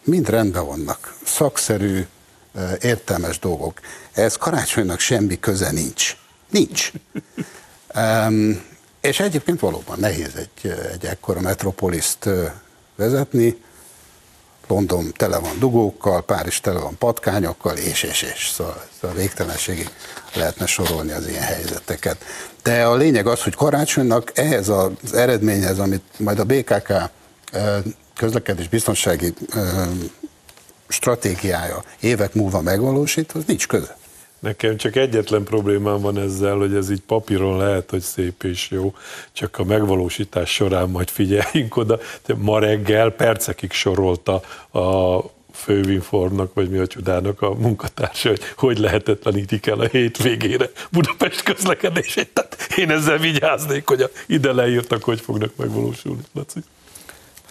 Mind 0.03 0.29
rendben 0.29 0.65
vannak. 0.65 1.15
Szakszerű, 1.25 2.05
értelmes 2.81 3.39
dolgok. 3.39 3.79
Ez 4.11 4.35
karácsonynak 4.35 4.99
semmi 4.99 5.39
köze 5.39 5.71
nincs. 5.71 6.15
Nincs. 6.49 6.91
um, 7.95 8.61
és 9.01 9.19
egyébként 9.19 9.59
valóban 9.59 9.99
nehéz 9.99 10.35
egy, 10.35 10.71
egy 10.91 11.05
ekkora 11.05 11.41
metropoliszt 11.41 12.29
vezetni. 12.95 13.61
London 14.67 15.11
tele 15.17 15.37
van 15.37 15.59
dugókkal, 15.59 16.21
Párizs 16.21 16.59
tele 16.59 16.79
van 16.79 16.97
patkányokkal, 16.97 17.77
és, 17.77 18.03
és, 18.03 18.21
és. 18.21 18.49
Szóval, 18.53 18.85
szóval 19.01 19.15
végtelenségig 19.15 19.89
lehetne 20.33 20.65
sorolni 20.65 21.11
az 21.11 21.27
ilyen 21.27 21.43
helyzeteket. 21.43 22.23
De 22.61 22.85
a 22.85 22.95
lényeg 22.95 23.27
az, 23.27 23.43
hogy 23.43 23.55
karácsonynak 23.55 24.31
ehhez 24.35 24.69
az 24.69 25.13
eredményhez, 25.13 25.79
amit 25.79 26.03
majd 26.17 26.39
a 26.39 26.43
BKK 26.43 26.93
közlekedés 28.15 28.67
biztonsági 28.67 29.33
stratégiája 30.93 31.83
évek 31.99 32.33
múlva 32.33 32.61
megvalósít, 32.61 33.31
az 33.31 33.43
nincs 33.45 33.67
köze. 33.67 33.97
Nekem 34.39 34.77
csak 34.77 34.95
egyetlen 34.95 35.43
problémám 35.43 36.01
van 36.01 36.17
ezzel, 36.17 36.55
hogy 36.55 36.75
ez 36.75 36.89
így 36.89 37.01
papíron 37.01 37.57
lehet, 37.57 37.89
hogy 37.89 38.01
szép 38.01 38.43
és 38.43 38.69
jó, 38.69 38.93
csak 39.31 39.59
a 39.59 39.63
megvalósítás 39.63 40.53
során 40.53 40.89
majd 40.89 41.09
figyeljünk 41.09 41.77
oda. 41.77 41.99
Ma 42.35 42.59
reggel 42.59 43.09
percekig 43.09 43.71
sorolta 43.71 44.33
a 44.79 45.19
fővinformnak, 45.53 46.53
vagy 46.53 46.69
mi 46.69 46.77
a 46.77 46.87
csodának 46.87 47.41
a 47.41 47.53
munkatársa, 47.53 48.29
hogy 48.29 48.41
hogy 48.55 48.77
lehetetlenítik 48.77 49.65
el 49.65 49.79
a 49.79 49.87
hétvégére 49.87 50.69
Budapest 50.91 51.43
közlekedését. 51.43 52.29
Tehát 52.33 52.57
én 52.75 52.91
ezzel 52.91 53.17
vigyáznék, 53.17 53.87
hogy 53.87 54.01
a 54.01 54.09
ide 54.25 54.51
leírtak, 54.51 55.03
hogy 55.03 55.21
fognak 55.21 55.55
megvalósulni. 55.55 56.21
Laci. 56.33 56.59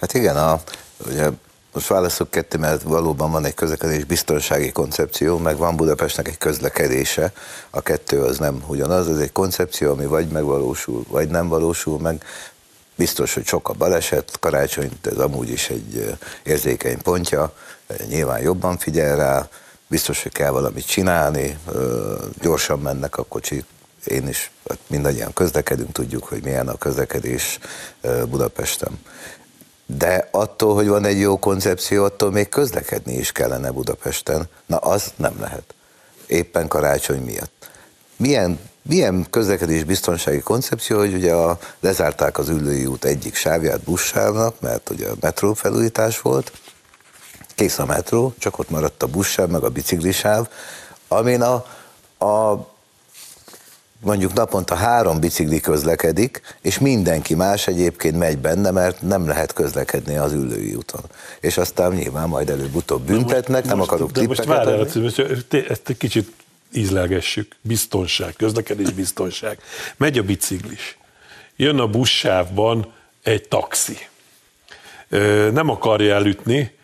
Hát 0.00 0.14
igen, 0.14 0.36
a, 0.36 0.60
ugye 1.06 1.28
most 1.72 1.86
válaszok 1.86 2.30
ketté, 2.30 2.56
mert 2.56 2.82
valóban 2.82 3.30
van 3.30 3.44
egy 3.44 3.54
közlekedés 3.54 4.04
biztonsági 4.04 4.72
koncepció, 4.72 5.38
meg 5.38 5.56
van 5.56 5.76
Budapestnek 5.76 6.28
egy 6.28 6.38
közlekedése. 6.38 7.32
A 7.70 7.80
kettő 7.80 8.22
az 8.22 8.38
nem 8.38 8.64
ugyanaz, 8.66 9.08
ez 9.08 9.18
egy 9.18 9.32
koncepció, 9.32 9.90
ami 9.90 10.06
vagy 10.06 10.28
megvalósul, 10.28 11.04
vagy 11.08 11.28
nem 11.28 11.48
valósul 11.48 11.98
meg. 11.98 12.24
Biztos, 12.94 13.34
hogy 13.34 13.46
sok 13.46 13.68
a 13.68 13.72
baleset, 13.72 14.38
karácsony, 14.40 14.90
ez 15.02 15.16
amúgy 15.16 15.50
is 15.50 15.70
egy 15.70 16.16
érzékeny 16.42 17.02
pontja, 17.02 17.54
nyilván 18.08 18.40
jobban 18.40 18.78
figyel 18.78 19.16
rá, 19.16 19.48
biztos, 19.86 20.22
hogy 20.22 20.32
kell 20.32 20.50
valamit 20.50 20.86
csinálni, 20.86 21.58
gyorsan 22.40 22.78
mennek 22.78 23.16
a 23.16 23.24
kocsik, 23.24 23.64
én 24.04 24.28
is, 24.28 24.50
hát 24.68 24.78
mindannyian 24.86 25.32
közlekedünk, 25.32 25.92
tudjuk, 25.92 26.24
hogy 26.24 26.42
milyen 26.42 26.68
a 26.68 26.78
közlekedés 26.78 27.58
Budapesten 28.28 28.98
de 29.86 30.28
attól, 30.30 30.74
hogy 30.74 30.88
van 30.88 31.04
egy 31.04 31.18
jó 31.18 31.38
koncepció, 31.38 32.04
attól 32.04 32.30
még 32.30 32.48
közlekedni 32.48 33.14
is 33.14 33.32
kellene 33.32 33.70
Budapesten. 33.70 34.48
Na, 34.66 34.76
az 34.76 35.12
nem 35.16 35.34
lehet. 35.40 35.74
Éppen 36.26 36.68
karácsony 36.68 37.20
miatt. 37.20 37.70
Milyen, 38.16 38.60
milyen 38.82 39.26
közlekedés 39.30 39.84
biztonsági 39.84 40.40
koncepció, 40.40 40.98
hogy 40.98 41.14
ugye 41.14 41.32
a, 41.32 41.58
lezárták 41.80 42.38
az 42.38 42.48
ülői 42.48 42.86
út 42.86 43.04
egyik 43.04 43.34
sávját 43.34 43.80
buszsávnak, 43.80 44.60
mert 44.60 44.90
ugye 44.90 45.08
a 45.08 45.14
metró 45.20 45.54
felújítás 45.54 46.20
volt, 46.20 46.52
kész 47.54 47.78
a 47.78 47.86
metró, 47.86 48.34
csak 48.38 48.58
ott 48.58 48.70
maradt 48.70 49.02
a 49.02 49.06
buszsáv, 49.06 49.48
meg 49.48 49.62
a 49.62 49.68
biciklisáv, 49.68 50.48
amin 51.08 51.42
a, 51.42 51.54
a 52.26 52.66
mondjuk 54.02 54.32
naponta 54.32 54.74
három 54.74 55.20
bicikli 55.20 55.60
közlekedik, 55.60 56.40
és 56.60 56.78
mindenki 56.78 57.34
más 57.34 57.66
egyébként 57.66 58.18
megy 58.18 58.38
benne, 58.38 58.70
mert 58.70 59.02
nem 59.02 59.26
lehet 59.26 59.52
közlekedni 59.52 60.16
az 60.16 60.32
ülői 60.32 60.74
úton. 60.74 61.00
És 61.40 61.56
aztán 61.56 61.92
nyilván 61.92 62.28
majd 62.28 62.50
előbb-utóbb 62.50 63.02
büntetnek, 63.02 63.64
nem 63.64 63.80
akarok 63.80 64.10
de 64.10 64.26
most 64.26 64.44
várjál, 64.44 64.80
adni. 64.80 65.00
most 65.00 65.18
ezt 65.68 65.88
egy 65.88 65.96
kicsit 65.96 66.32
ízlelgessük. 66.72 67.56
Biztonság, 67.60 68.34
közlekedés 68.36 68.90
biztonság. 68.90 69.58
Megy 69.96 70.18
a 70.18 70.22
biciklis. 70.22 70.98
Jön 71.56 71.78
a 71.78 71.86
buszsávban 71.86 72.92
egy 73.22 73.48
taxi. 73.48 73.96
Nem 75.52 75.68
akarja 75.68 76.14
elütni, 76.14 76.74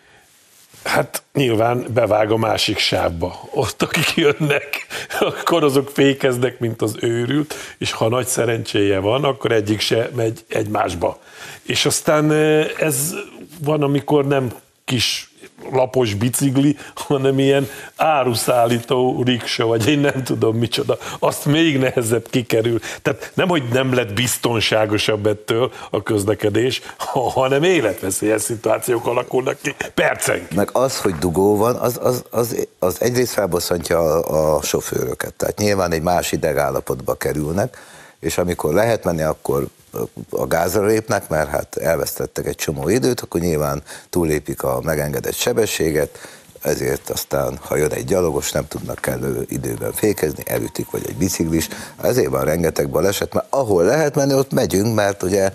Hát 0.85 1.23
nyilván 1.33 1.87
bevág 1.95 2.31
a 2.31 2.37
másik 2.37 2.79
sávba. 2.79 3.41
Ott, 3.51 3.83
akik 3.83 4.15
jönnek, 4.17 4.87
akkor 5.21 5.65
azok 5.65 5.91
fékeznek, 5.91 6.59
mint 6.59 6.83
az 6.83 6.97
őrült, 7.01 7.55
és 7.79 7.93
ha 7.93 8.09
nagy 8.09 8.27
szerencséje 8.27 8.99
van, 8.99 9.25
akkor 9.25 9.53
egyik 9.53 9.81
se 9.81 10.11
megy 10.15 10.45
egymásba. 10.49 11.21
És 11.63 11.87
aztán 11.87 12.33
eh, 12.33 12.67
ez 12.79 13.15
van, 13.61 13.83
amikor 13.83 14.27
nem 14.27 14.53
kis 14.85 15.28
lapos 15.73 16.15
bicikli, 16.15 16.77
hanem 16.95 17.39
ilyen 17.39 17.69
áruszállító 17.97 19.23
riksa, 19.23 19.67
vagy 19.67 19.89
én 19.89 19.99
nem 19.99 20.25
tudom 20.25 20.57
micsoda, 20.57 20.99
azt 21.19 21.45
még 21.45 21.79
nehezebb 21.79 22.27
kikerül. 22.31 22.79
Tehát 23.03 23.33
nem, 23.35 23.49
hogy 23.49 23.63
nem 23.73 23.95
lett 23.95 24.13
biztonságosabb 24.13 25.27
ettől 25.27 25.73
a 25.91 26.03
közlekedés, 26.03 26.83
hanem 27.35 27.63
életveszélyes 27.63 28.43
szituációk 28.43 29.07
alakulnak 29.07 29.59
ki 29.63 29.75
percenként. 29.95 30.55
Meg 30.55 30.69
az, 30.73 31.01
hogy 31.01 31.15
dugó 31.15 31.57
van, 31.57 31.75
az, 31.75 31.99
az, 32.03 32.25
az, 32.31 32.67
az 32.79 32.97
egyrészt 33.01 33.33
felbosszantja 33.33 33.99
a, 33.99 34.57
a 34.57 34.63
sofőröket. 34.63 35.35
Tehát 35.35 35.59
nyilván 35.59 35.93
egy 35.93 36.03
más 36.03 36.33
idegállapotba 36.33 37.15
kerülnek, 37.15 37.79
és 38.21 38.39
amikor 38.39 38.75
lehet 38.75 39.05
menni, 39.05 39.23
akkor 39.23 39.67
a 40.31 40.47
gázra 40.47 40.87
lépnek, 40.87 41.29
mert 41.29 41.49
hát 41.49 41.77
elvesztettek 41.77 42.47
egy 42.47 42.55
csomó 42.55 42.89
időt, 42.89 43.21
akkor 43.21 43.41
nyilván 43.41 43.83
túlépik 44.11 44.63
a 44.63 44.81
megengedett 44.83 45.35
sebességet, 45.35 46.19
ezért 46.63 47.11
aztán, 47.11 47.59
ha 47.63 47.77
jön 47.77 47.93
egy 47.93 48.05
gyalogos, 48.05 48.53
nem 48.53 48.69
tudnak 48.69 48.99
kellő 48.99 49.45
időben 49.49 49.93
fékezni, 49.93 50.43
elütik, 50.47 50.91
vagy 50.91 51.03
egy 51.07 51.17
biciklis. 51.17 51.69
Ezért 52.03 52.31
van 52.31 52.45
rengeteg 52.45 52.91
baleset, 52.91 53.33
mert 53.33 53.47
ahol 53.51 53.85
lehet 53.85 54.15
menni, 54.15 54.35
ott 54.35 54.53
megyünk, 54.53 54.95
mert 54.95 55.23
ugye 55.23 55.53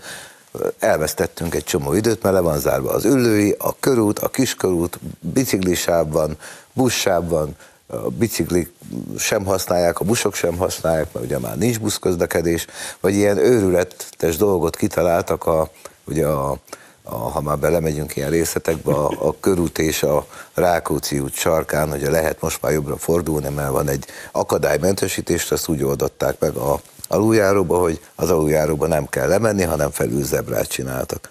elvesztettünk 0.79 1.55
egy 1.55 1.63
csomó 1.63 1.93
időt, 1.93 2.23
mert 2.23 2.35
le 2.35 2.41
van 2.41 2.59
zárva 2.59 2.91
az 2.91 3.05
ülői, 3.05 3.55
a 3.59 3.75
körút, 3.79 4.19
a 4.19 4.29
kiskörút, 4.29 4.99
biciklisában, 5.19 6.37
buszsában, 6.73 7.55
a 7.93 8.09
biciklik 8.09 8.73
sem 9.17 9.45
használják, 9.45 9.99
a 9.99 10.05
buszok 10.05 10.35
sem 10.35 10.57
használják, 10.57 11.13
mert 11.13 11.25
ugye 11.25 11.39
már 11.39 11.57
nincs 11.57 11.79
buszközlekedés, 11.79 12.65
vagy 12.99 13.13
ilyen 13.13 13.37
őrületes 13.37 14.37
dolgot 14.37 14.75
kitaláltak 14.75 15.45
a, 15.45 15.69
ugye 16.03 16.27
a, 16.27 16.57
a, 17.03 17.15
ha 17.15 17.41
már 17.41 17.57
belemegyünk 17.57 18.15
ilyen 18.15 18.29
részletekbe, 18.29 18.93
a, 18.93 19.27
a 19.27 19.35
körút 19.39 19.77
és 19.77 20.03
a 20.03 20.25
Rákóczi 20.53 21.19
út 21.19 21.33
sarkán, 21.33 21.89
hogy 21.89 22.01
lehet 22.01 22.41
most 22.41 22.61
már 22.61 22.71
jobbra 22.71 22.97
fordulni, 22.97 23.49
mert 23.49 23.71
van 23.71 23.89
egy 23.89 24.05
akadálymentesítést, 24.31 25.51
azt 25.51 25.67
úgy 25.67 25.83
oldották 25.83 26.39
meg 26.39 26.55
a 26.55 26.81
aluljáróba, 27.07 27.77
hogy 27.77 27.99
az 28.15 28.29
aluljáróba 28.29 28.87
nem 28.87 29.09
kell 29.09 29.27
lemenni, 29.27 29.63
hanem 29.63 29.91
felül 29.91 30.23
zebrát 30.23 30.67
csináltak. 30.67 31.29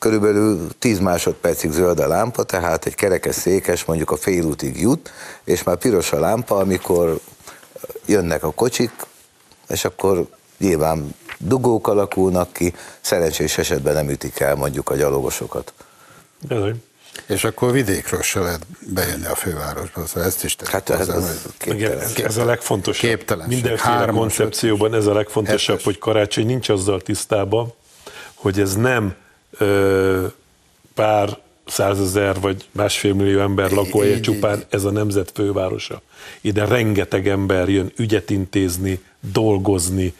Körülbelül 0.00 0.68
10 0.78 0.98
másodpercig 0.98 1.70
zöld 1.70 2.00
a 2.00 2.06
lámpa, 2.06 2.42
tehát 2.42 2.86
egy 2.86 2.94
kerekes 2.94 3.34
székes 3.34 3.84
mondjuk 3.84 4.10
a 4.10 4.16
félútig 4.16 4.80
jut, 4.80 5.12
és 5.44 5.62
már 5.62 5.76
piros 5.76 6.12
a 6.12 6.18
lámpa, 6.20 6.56
amikor 6.56 7.20
jönnek 8.06 8.42
a 8.42 8.50
kocsik, 8.50 8.90
és 9.68 9.84
akkor 9.84 10.26
nyilván 10.58 11.14
dugók 11.38 11.88
alakulnak 11.88 12.52
ki, 12.52 12.74
szerencsés 13.00 13.58
esetben 13.58 13.94
nem 13.94 14.08
ütik 14.08 14.40
el 14.40 14.54
mondjuk 14.54 14.90
a 14.90 14.96
gyalogosokat. 14.96 15.72
Bizony. 16.48 16.82
És 17.26 17.44
akkor 17.44 17.72
vidékről 17.72 18.22
se 18.22 18.40
lehet 18.40 18.66
bejönni 18.86 19.26
a 19.26 19.34
fővárosba, 19.34 20.06
szóval 20.06 20.24
ezt 20.24 20.44
is 20.44 20.56
tegyük 20.56 20.72
Hát 20.72 20.90
ez, 20.90 20.98
hozzá, 20.98 21.16
ez 21.16 21.46
Igen, 21.64 21.98
ez, 21.98 22.14
ez 22.16 22.36
a 22.36 22.44
legfontosabb. 22.44 23.10
Képtelenség. 23.10 23.54
Mindenféle 23.54 23.94
Hármas, 23.94 24.18
koncepcióban 24.18 24.94
ez 24.94 25.06
a 25.06 25.12
legfontosabb, 25.12 25.68
hetes. 25.68 25.84
hogy 25.84 25.98
karácsony 25.98 26.46
nincs 26.46 26.68
azzal 26.68 27.00
tisztában, 27.00 27.72
hogy 28.34 28.60
ez 28.60 28.76
nem 28.76 29.14
pár 30.94 31.38
százezer 31.66 32.40
vagy 32.40 32.64
másfél 32.72 33.14
millió 33.14 33.40
ember 33.40 33.70
így, 33.70 34.20
csupán, 34.20 34.64
ez 34.68 34.84
a 34.84 34.90
nemzet 34.90 35.30
fővárosa. 35.34 36.02
Ide 36.40 36.64
rengeteg 36.64 37.28
ember 37.28 37.68
jön 37.68 37.92
ügyet 37.96 38.30
intézni, 38.30 39.00
dolgozni, 39.32 40.14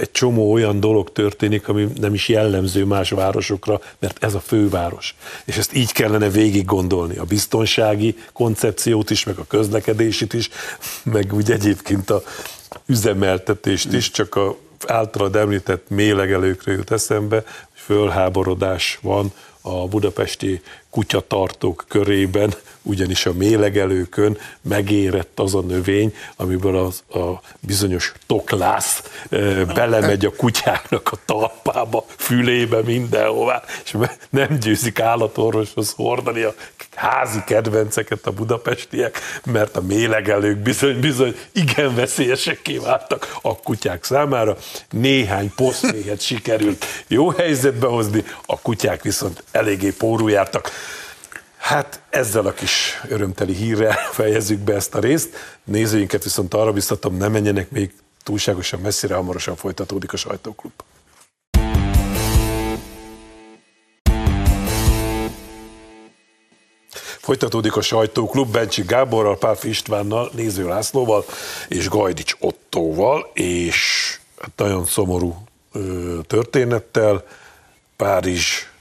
egy 0.00 0.10
csomó 0.12 0.52
olyan 0.52 0.80
dolog 0.80 1.12
történik, 1.12 1.68
ami 1.68 1.88
nem 2.00 2.14
is 2.14 2.28
jellemző 2.28 2.84
más 2.84 3.10
városokra, 3.10 3.80
mert 3.98 4.24
ez 4.24 4.34
a 4.34 4.40
főváros. 4.40 5.14
És 5.44 5.56
ezt 5.56 5.74
így 5.74 5.92
kellene 5.92 6.28
végig 6.28 6.64
gondolni, 6.64 7.16
a 7.16 7.24
biztonsági 7.24 8.16
koncepciót 8.32 9.10
is, 9.10 9.24
meg 9.24 9.38
a 9.38 9.46
közlekedésit 9.48 10.32
is, 10.32 10.48
meg 11.12 11.34
úgy 11.34 11.50
egyébként 11.50 12.10
a 12.10 12.22
üzemeltetést 12.86 13.92
is, 13.92 14.10
csak 14.10 14.34
a 14.34 14.56
általad 14.86 15.36
említett 15.36 15.88
mélegelőkre 15.88 16.72
jut 16.72 16.90
eszembe, 16.90 17.36
hogy 17.36 17.80
fölháborodás 17.80 18.98
van 19.02 19.32
a 19.60 19.88
budapesti 19.88 20.62
kutyatartók 20.92 21.84
körében, 21.88 22.54
ugyanis 22.82 23.26
a 23.26 23.32
mélegelőkön 23.32 24.38
megérett 24.60 25.40
az 25.40 25.54
a 25.54 25.60
növény, 25.60 26.14
amiből 26.36 26.76
az, 26.76 27.02
a 27.20 27.40
bizonyos 27.60 28.12
toklász 28.26 29.02
eh, 29.30 29.64
belemegy 29.64 30.24
a 30.24 30.32
kutyáknak 30.36 31.12
a 31.12 31.18
talpába, 31.24 32.04
fülébe, 32.16 32.82
mindenhová, 32.82 33.62
és 33.84 33.96
nem 34.30 34.58
győzik 34.58 35.00
állatorvoshoz 35.00 35.92
hordani 35.96 36.42
a 36.42 36.54
házi 36.94 37.42
kedvenceket 37.46 38.26
a 38.26 38.30
budapestiek, 38.30 39.18
mert 39.44 39.76
a 39.76 39.80
mélegelők 39.80 40.58
bizony-bizony 40.58 41.36
igen 41.52 41.94
veszélyesek 41.94 42.62
kiváltak 42.62 43.36
a 43.42 43.56
kutyák 43.56 44.04
számára. 44.04 44.56
Néhány 44.90 45.52
posztméhet 45.56 46.20
sikerült 46.20 46.84
jó 47.06 47.28
helyzetbe 47.28 47.86
hozni, 47.86 48.24
a 48.46 48.60
kutyák 48.60 49.02
viszont 49.02 49.44
eléggé 49.50 49.90
pórul 49.90 50.30
jártak. 50.30 50.70
Hát 51.62 52.00
ezzel 52.10 52.46
a 52.46 52.52
kis 52.52 53.00
örömteli 53.08 53.54
hírrel 53.54 53.96
fejezzük 54.20 54.58
be 54.58 54.74
ezt 54.74 54.94
a 54.94 54.98
részt. 54.98 55.36
Nézőinket 55.64 56.22
viszont 56.22 56.54
arra 56.54 56.72
biztatom, 56.72 57.16
ne 57.16 57.28
menjenek 57.28 57.70
még 57.70 57.92
túlságosan 58.22 58.80
messzire, 58.80 59.14
hamarosan 59.14 59.56
folytatódik 59.56 60.12
a 60.12 60.16
sajtóklub. 60.16 60.72
Folytatódik 67.20 67.76
a 67.76 67.80
sajtóklub 67.80 68.52
Bencsi 68.52 68.82
Gáborral, 68.82 69.38
Páfi 69.38 69.68
Istvánnal, 69.68 70.30
Néző 70.34 70.66
Lászlóval 70.66 71.24
és 71.68 71.88
Gajdics 71.88 72.34
Ottóval, 72.38 73.30
és 73.32 74.18
hát 74.38 74.52
nagyon 74.56 74.84
szomorú 74.84 75.44
ö, 75.72 76.18
történettel 76.26 77.24
Párizs 77.96 78.71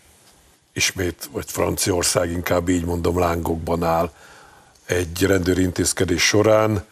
ismét, 0.74 1.30
vagy 1.32 1.46
Franciaország 1.48 2.32
inkább 2.32 2.70
így 2.70 2.86
mondom, 2.86 3.20
lángokban 3.20 3.84
áll. 3.84 4.12
Egy 4.86 5.24
rendőri 5.24 5.62
intézkedés 5.62 6.24
során 6.24 6.84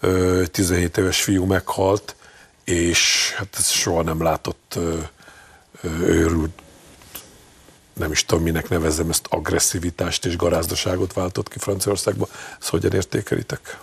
ö, 0.00 0.40
egy 0.40 0.50
17 0.50 0.96
éves 0.96 1.22
fiú 1.22 1.44
meghalt, 1.44 2.16
és 2.64 3.32
hát 3.36 3.56
ez 3.58 3.68
soha 3.68 4.02
nem 4.02 4.22
látott 4.22 4.78
őrült 6.02 6.50
nem 8.00 8.12
is 8.12 8.24
tudom, 8.24 8.42
minek 8.42 8.68
nevezem 8.68 9.10
ezt, 9.10 9.26
agresszivitást 9.28 10.24
és 10.24 10.36
garázdaságot 10.36 11.12
váltott 11.12 11.48
ki 11.48 11.58
Franciaországba. 11.58 12.28
Ezt 12.60 12.68
hogyan 12.68 12.92
értékelitek? 12.92 13.78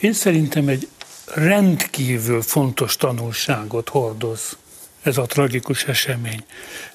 Én 0.00 0.12
szerintem 0.12 0.68
egy 0.68 0.88
rendkívül 1.34 2.42
fontos 2.42 2.96
tanulságot 2.96 3.88
hordoz 3.88 4.56
ez 5.02 5.18
a 5.18 5.22
tragikus 5.22 5.84
esemény. 5.84 6.44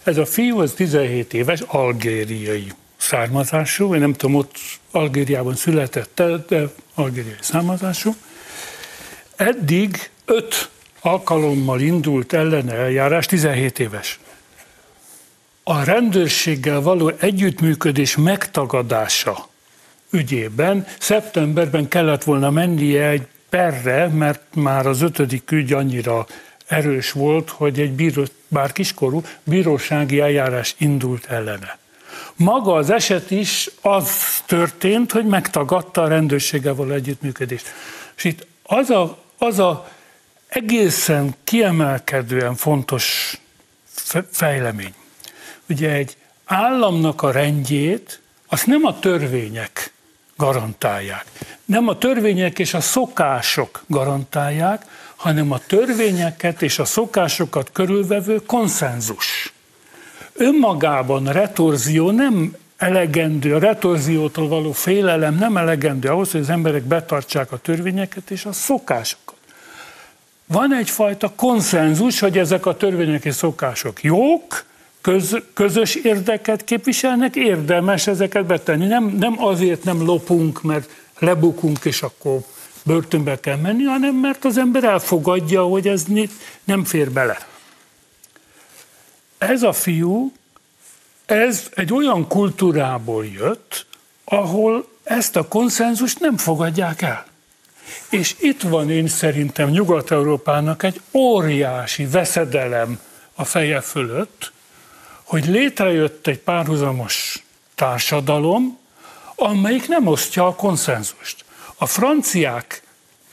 Ez 0.03 0.17
a 0.17 0.25
fiú, 0.25 0.59
az 0.59 0.73
17 0.73 1.33
éves, 1.33 1.61
algériai 1.67 2.71
származású, 2.97 3.93
én 3.93 3.99
nem 3.99 4.13
tudom, 4.13 4.35
ott 4.35 4.55
Algériában 4.91 5.55
született, 5.55 6.21
de 6.47 6.69
algériai 6.93 7.37
származású. 7.39 8.15
Eddig 9.35 10.09
öt 10.25 10.69
alkalommal 11.01 11.81
indult 11.81 12.33
ellene 12.33 12.73
eljárás, 12.73 13.25
17 13.25 13.79
éves. 13.79 14.19
A 15.63 15.83
rendőrséggel 15.83 16.81
való 16.81 17.11
együttműködés 17.19 18.15
megtagadása 18.15 19.47
ügyében 20.09 20.87
szeptemberben 20.99 21.87
kellett 21.87 22.23
volna 22.23 22.49
mennie 22.49 23.07
egy 23.07 23.27
perre, 23.49 24.07
mert 24.07 24.41
már 24.55 24.87
az 24.87 25.01
ötödik 25.01 25.51
ügy 25.51 25.73
annyira 25.73 26.25
erős 26.67 27.11
volt, 27.11 27.49
hogy 27.49 27.79
egy 27.79 27.91
bíró, 27.91 28.23
bár 28.47 28.71
kiskorú, 28.71 29.21
bírósági 29.43 30.19
eljárás 30.19 30.75
indult 30.77 31.25
ellene. 31.25 31.77
Maga 32.35 32.73
az 32.73 32.89
eset 32.89 33.31
is 33.31 33.69
az 33.81 34.09
történt, 34.45 35.11
hogy 35.11 35.25
megtagadta 35.25 36.01
a 36.01 36.07
rendőrséggel 36.07 36.75
való 36.75 36.91
együttműködést. 36.91 37.67
És 38.15 38.23
itt 38.23 38.47
az 38.63 38.89
a, 38.89 39.17
az 39.37 39.59
a 39.59 39.89
egészen 40.47 41.35
kiemelkedően 41.43 42.55
fontos 42.55 43.37
fejlemény. 44.31 44.93
Ugye 45.69 45.89
egy 45.89 46.17
államnak 46.45 47.21
a 47.21 47.31
rendjét, 47.31 48.19
azt 48.47 48.65
nem 48.65 48.85
a 48.85 48.99
törvények 48.99 49.93
garantálják. 50.37 51.25
Nem 51.65 51.87
a 51.87 51.97
törvények 51.97 52.59
és 52.59 52.73
a 52.73 52.81
szokások 52.81 53.83
garantálják, 53.87 54.85
hanem 55.15 55.51
a 55.51 55.59
törvényeket 55.67 56.61
és 56.61 56.79
a 56.79 56.85
szokásokat 56.85 57.69
körülvevő 57.71 58.41
konszenzus. 58.45 59.53
Önmagában 60.33 61.31
retorzió 61.31 62.11
nem 62.11 62.55
elegendő, 62.77 63.55
a 63.55 63.59
retorziótól 63.59 64.47
való 64.47 64.71
félelem 64.71 65.35
nem 65.35 65.57
elegendő 65.57 66.09
ahhoz, 66.09 66.31
hogy 66.31 66.41
az 66.41 66.49
emberek 66.49 66.83
betartsák 66.83 67.51
a 67.51 67.57
törvényeket 67.57 68.31
és 68.31 68.45
a 68.45 68.51
szokásokat. 68.51 69.35
Van 70.45 70.73
egyfajta 70.73 71.31
konszenzus, 71.35 72.19
hogy 72.19 72.37
ezek 72.37 72.65
a 72.65 72.77
törvények 72.77 73.25
és 73.25 73.35
szokások 73.35 74.03
jók, 74.03 74.65
köz, 75.01 75.37
közös 75.53 75.95
érdeket 75.95 76.63
képviselnek, 76.63 77.35
érdemes 77.35 78.07
ezeket 78.07 78.45
betenni. 78.45 78.87
Nem, 78.87 79.05
nem 79.19 79.43
azért 79.43 79.83
nem 79.83 80.05
lopunk, 80.05 80.61
mert 80.61 80.89
lebukunk, 81.19 81.79
és 81.83 82.01
akkor 82.01 82.39
börtönbe 82.85 83.39
kell 83.39 83.57
menni, 83.57 83.83
hanem 83.83 84.15
mert 84.15 84.45
az 84.45 84.57
ember 84.57 84.83
elfogadja, 84.83 85.63
hogy 85.63 85.87
ez 85.87 86.05
nem 86.63 86.83
fér 86.83 87.11
bele. 87.11 87.47
Ez 89.37 89.63
a 89.63 89.73
fiú, 89.73 90.33
ez 91.25 91.69
egy 91.75 91.93
olyan 91.93 92.27
kultúrából 92.27 93.25
jött, 93.25 93.85
ahol 94.23 94.87
ezt 95.03 95.35
a 95.35 95.47
konszenzust 95.47 96.19
nem 96.19 96.37
fogadják 96.37 97.01
el. 97.01 97.25
És 98.09 98.35
itt 98.39 98.61
van 98.61 98.89
én 98.89 99.07
szerintem 99.07 99.69
Nyugat-Európának 99.69 100.83
egy 100.83 101.01
óriási 101.11 102.05
veszedelem 102.05 102.99
a 103.35 103.43
feje 103.45 103.81
fölött, 103.81 104.51
hogy 105.23 105.45
létrejött 105.45 106.27
egy 106.27 106.39
párhuzamos 106.39 107.43
társadalom, 107.75 108.77
amelyik 109.35 109.87
nem 109.87 110.07
osztja 110.07 110.47
a 110.47 110.55
konszenzust. 110.55 111.44
A 111.77 111.85
franciák 111.85 112.83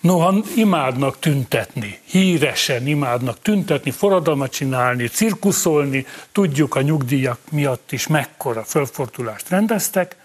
noha 0.00 0.34
imádnak 0.56 1.18
tüntetni, 1.18 2.00
híresen 2.04 2.86
imádnak 2.86 3.42
tüntetni, 3.42 3.90
forradalmat 3.90 4.52
csinálni, 4.52 5.06
cirkuszolni, 5.06 6.06
tudjuk 6.32 6.74
a 6.74 6.80
nyugdíjak 6.80 7.38
miatt 7.50 7.92
is 7.92 8.06
mekkora 8.06 8.64
fölfordulást 8.64 9.48
rendeztek, 9.48 10.16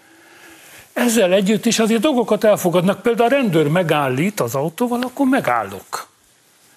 ezzel 0.92 1.32
együtt 1.32 1.66
is 1.66 1.78
azért 1.78 2.00
dolgokat 2.00 2.44
elfogadnak, 2.44 3.02
például 3.02 3.28
a 3.28 3.34
rendőr 3.34 3.68
megállít 3.68 4.40
az 4.40 4.54
autóval, 4.54 5.00
akkor 5.02 5.26
megállok. 5.26 6.08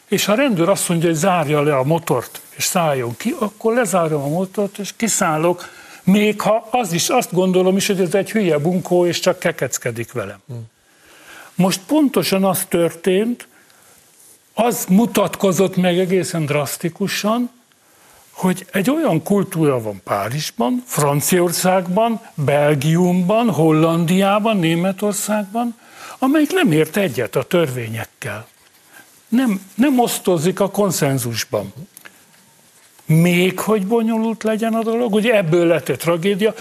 És 0.08 0.26
ha 0.26 0.32
a 0.32 0.36
rendőr 0.36 0.70
azt 0.70 0.90
mondja, 0.90 1.10
hogy 1.10 1.18
zárja 1.18 1.62
le 1.62 1.78
a 1.78 1.84
motort, 1.84 2.42
és 2.56 2.64
szálljon 2.64 3.18
ki, 3.18 3.36
akkor 3.40 3.74
lezárom 3.74 4.22
a 4.22 4.28
motort, 4.28 4.78
és 4.78 4.94
kiszállok, 4.96 5.70
még 6.04 6.42
ha 6.42 6.68
az 6.72 6.94
is, 6.94 7.10
azt 7.10 7.34
gondolom 7.34 7.78
is, 7.78 7.88
hogy 7.88 8.02
ez 8.02 8.14
egy 8.14 8.32
hülye 8.32 8.58
bunkó, 8.58 9.06
és 9.06 9.20
csak 9.20 9.40
kekeckedik 9.40 10.12
velem. 10.12 10.40
Hmm. 10.48 10.70
Most 11.62 11.82
pontosan 11.88 12.44
az 12.44 12.66
történt, 12.70 13.48
az 14.54 14.86
mutatkozott 14.90 15.76
meg 15.76 16.00
egészen 16.00 16.46
drasztikusan, 16.46 17.50
hogy 18.32 18.66
egy 18.72 18.90
olyan 18.90 19.24
kultúra 19.24 19.82
van 19.82 20.02
Párizsban, 20.04 20.84
Franciaországban, 20.86 22.22
Belgiumban, 22.34 23.50
Hollandiában, 23.50 24.58
Németországban, 24.58 25.76
amelyik 26.20 26.52
nem 26.52 26.72
ért 26.72 26.98
egyet 26.98 27.36
a 27.36 27.44
törvényekkel. 27.44 28.48
Nem, 29.28 29.62
nem 29.76 30.00
osztozik 30.00 30.60
a 30.60 30.70
konszenzusban. 30.70 31.74
Még 33.06 33.60
hogy 33.60 33.88
bonyolult 33.88 34.44
legyen 34.44 34.74
a 34.74 34.84
dolog, 34.84 35.14
ugye 35.14 35.36
ebből 35.36 35.68
lett 35.68 35.90
egy 35.90 35.98
tragédia. 35.98 36.54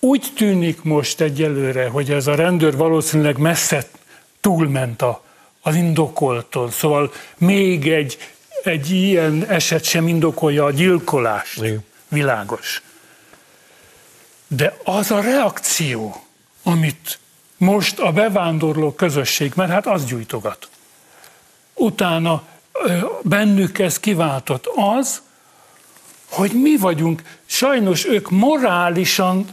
Úgy 0.00 0.32
tűnik 0.36 0.82
most 0.82 1.20
egyelőre, 1.20 1.88
hogy 1.88 2.10
ez 2.10 2.26
a 2.26 2.34
rendőr 2.34 2.76
valószínűleg 2.76 3.38
messze 3.38 3.86
túlment 4.44 5.02
a, 5.02 5.22
az 5.60 5.74
indokolton. 5.74 6.70
Szóval 6.70 7.12
még 7.36 7.88
egy, 7.88 8.18
egy 8.62 8.90
ilyen 8.90 9.44
eset 9.48 9.84
sem 9.84 10.08
indokolja 10.08 10.64
a 10.64 10.70
gyilkolást. 10.70 11.62
Igen. 11.62 11.84
Világos. 12.08 12.82
De 14.46 14.76
az 14.84 15.10
a 15.10 15.20
reakció, 15.20 16.24
amit 16.62 17.18
most 17.56 17.98
a 17.98 18.12
bevándorló 18.12 18.92
közösség, 18.92 19.52
mert 19.56 19.70
hát 19.70 19.86
az 19.86 20.04
gyújtogat. 20.04 20.68
Utána 21.74 22.42
bennük 23.22 23.78
ez 23.78 24.00
kiváltott 24.00 24.66
az, 24.74 25.22
hogy 26.30 26.52
mi 26.52 26.76
vagyunk, 26.76 27.22
sajnos 27.46 28.06
ők 28.06 28.30
morálisan 28.30 29.46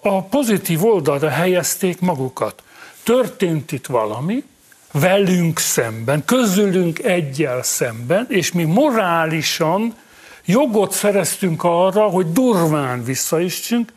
a 0.00 0.22
pozitív 0.22 0.84
oldalra 0.84 1.28
helyezték 1.28 2.00
magukat 2.00 2.62
történt 3.08 3.72
itt 3.72 3.86
valami, 3.86 4.44
velünk 4.92 5.58
szemben, 5.58 6.24
közülünk 6.24 6.98
egyel 6.98 7.62
szemben, 7.62 8.26
és 8.28 8.52
mi 8.52 8.64
morálisan 8.64 9.94
jogot 10.44 10.92
szereztünk 10.92 11.64
arra, 11.64 12.02
hogy 12.02 12.32
durván 12.32 13.04
visszaissünk, 13.04 13.92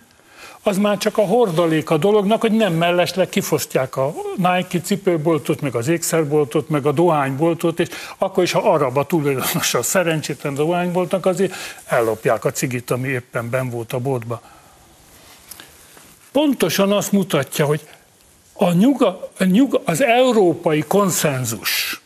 az 0.64 0.78
már 0.78 0.98
csak 0.98 1.18
a 1.18 1.22
hordalék 1.22 1.90
a 1.90 1.98
dolognak, 1.98 2.42
hogy 2.42 2.52
nem 2.52 2.74
mellesleg 2.74 3.30
kifosztják 3.30 3.98
a 3.98 4.14
Nike 4.36 4.82
cipőboltot, 4.82 5.62
meg 5.62 5.76
az 5.76 5.88
ékszerboltot, 5.88 6.70
meg 6.70 6.86
a 6.86 6.92
dohányboltot, 6.92 7.80
és 7.80 7.88
akkor 8.18 8.44
is, 8.44 8.52
ha 8.52 8.72
arab 8.72 8.98
a 8.98 9.06
tulajdonos 9.06 9.74
a 9.74 9.82
szerencsétlen 9.82 10.54
dohányboltnak, 10.54 11.26
azért 11.26 11.54
ellopják 11.86 12.46
a 12.46 12.52
cigit, 12.52 12.92
ami 12.92 13.08
éppen 13.08 13.50
ben 13.50 13.70
volt 13.70 13.94
a 13.94 14.00
boltba. 14.00 14.42
Pontosan 16.32 16.92
azt 16.92 17.12
mutatja, 17.12 17.66
hogy 17.66 17.82
a 18.62 18.72
nyuga, 18.72 19.30
a 19.38 19.44
nyuga, 19.44 19.82
az 19.86 20.02
európai 20.02 20.84
konszenzus 20.88 22.02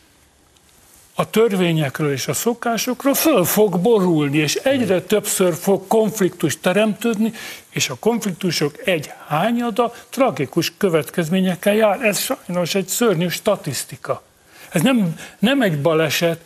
a 1.14 1.30
törvényekről 1.30 2.12
és 2.12 2.28
a 2.28 2.32
szokásokról 2.32 3.14
föl 3.14 3.44
fog 3.44 3.80
borulni, 3.80 4.38
és 4.38 4.54
egyre 4.54 5.02
többször 5.02 5.54
fog 5.54 5.86
konfliktus 5.86 6.60
teremtődni, 6.60 7.32
és 7.70 7.88
a 7.88 7.94
konfliktusok 7.94 8.88
egy 8.88 9.12
hányada 9.26 9.92
tragikus 10.10 10.72
következményekkel 10.76 11.74
jár. 11.74 12.04
Ez 12.04 12.18
sajnos 12.18 12.74
egy 12.74 12.88
szörnyű 12.88 13.28
statisztika. 13.28 14.22
Ez 14.68 14.82
nem, 14.82 15.18
nem 15.38 15.62
egy 15.62 15.80
baleset, 15.80 16.40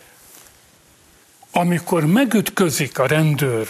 amikor 1.52 2.06
megütközik 2.06 2.98
a 2.98 3.06
rendőr 3.06 3.68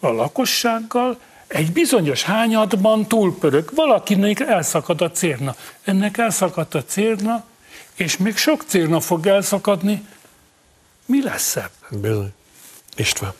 a 0.00 0.08
lakossággal, 0.08 1.18
egy 1.48 1.72
bizonyos 1.72 2.22
hányadban 2.22 3.06
túlpörög, 3.06 3.70
valakinek 3.74 4.40
elszakad 4.40 5.00
a 5.00 5.10
cérna. 5.10 5.56
Ennek 5.84 6.18
elszakadt 6.18 6.74
a 6.74 6.84
cérna, 6.84 7.44
és 7.94 8.16
még 8.16 8.36
sok 8.36 8.64
cérna 8.66 9.00
fog 9.00 9.26
elszakadni. 9.26 10.06
Mi 11.06 11.22
lesz 11.22 11.56
ebből? 11.56 12.00
Bizony. 12.00 12.32
István. 12.96 13.32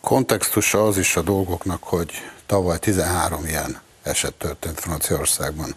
Kontextusa 0.00 0.86
az 0.86 0.98
is 0.98 1.16
a 1.16 1.22
dolgoknak, 1.22 1.82
hogy 1.82 2.10
tavaly 2.46 2.78
13 2.78 3.46
ilyen 3.46 3.80
eset 4.02 4.34
történt 4.34 4.80
Franciaországban, 4.80 5.74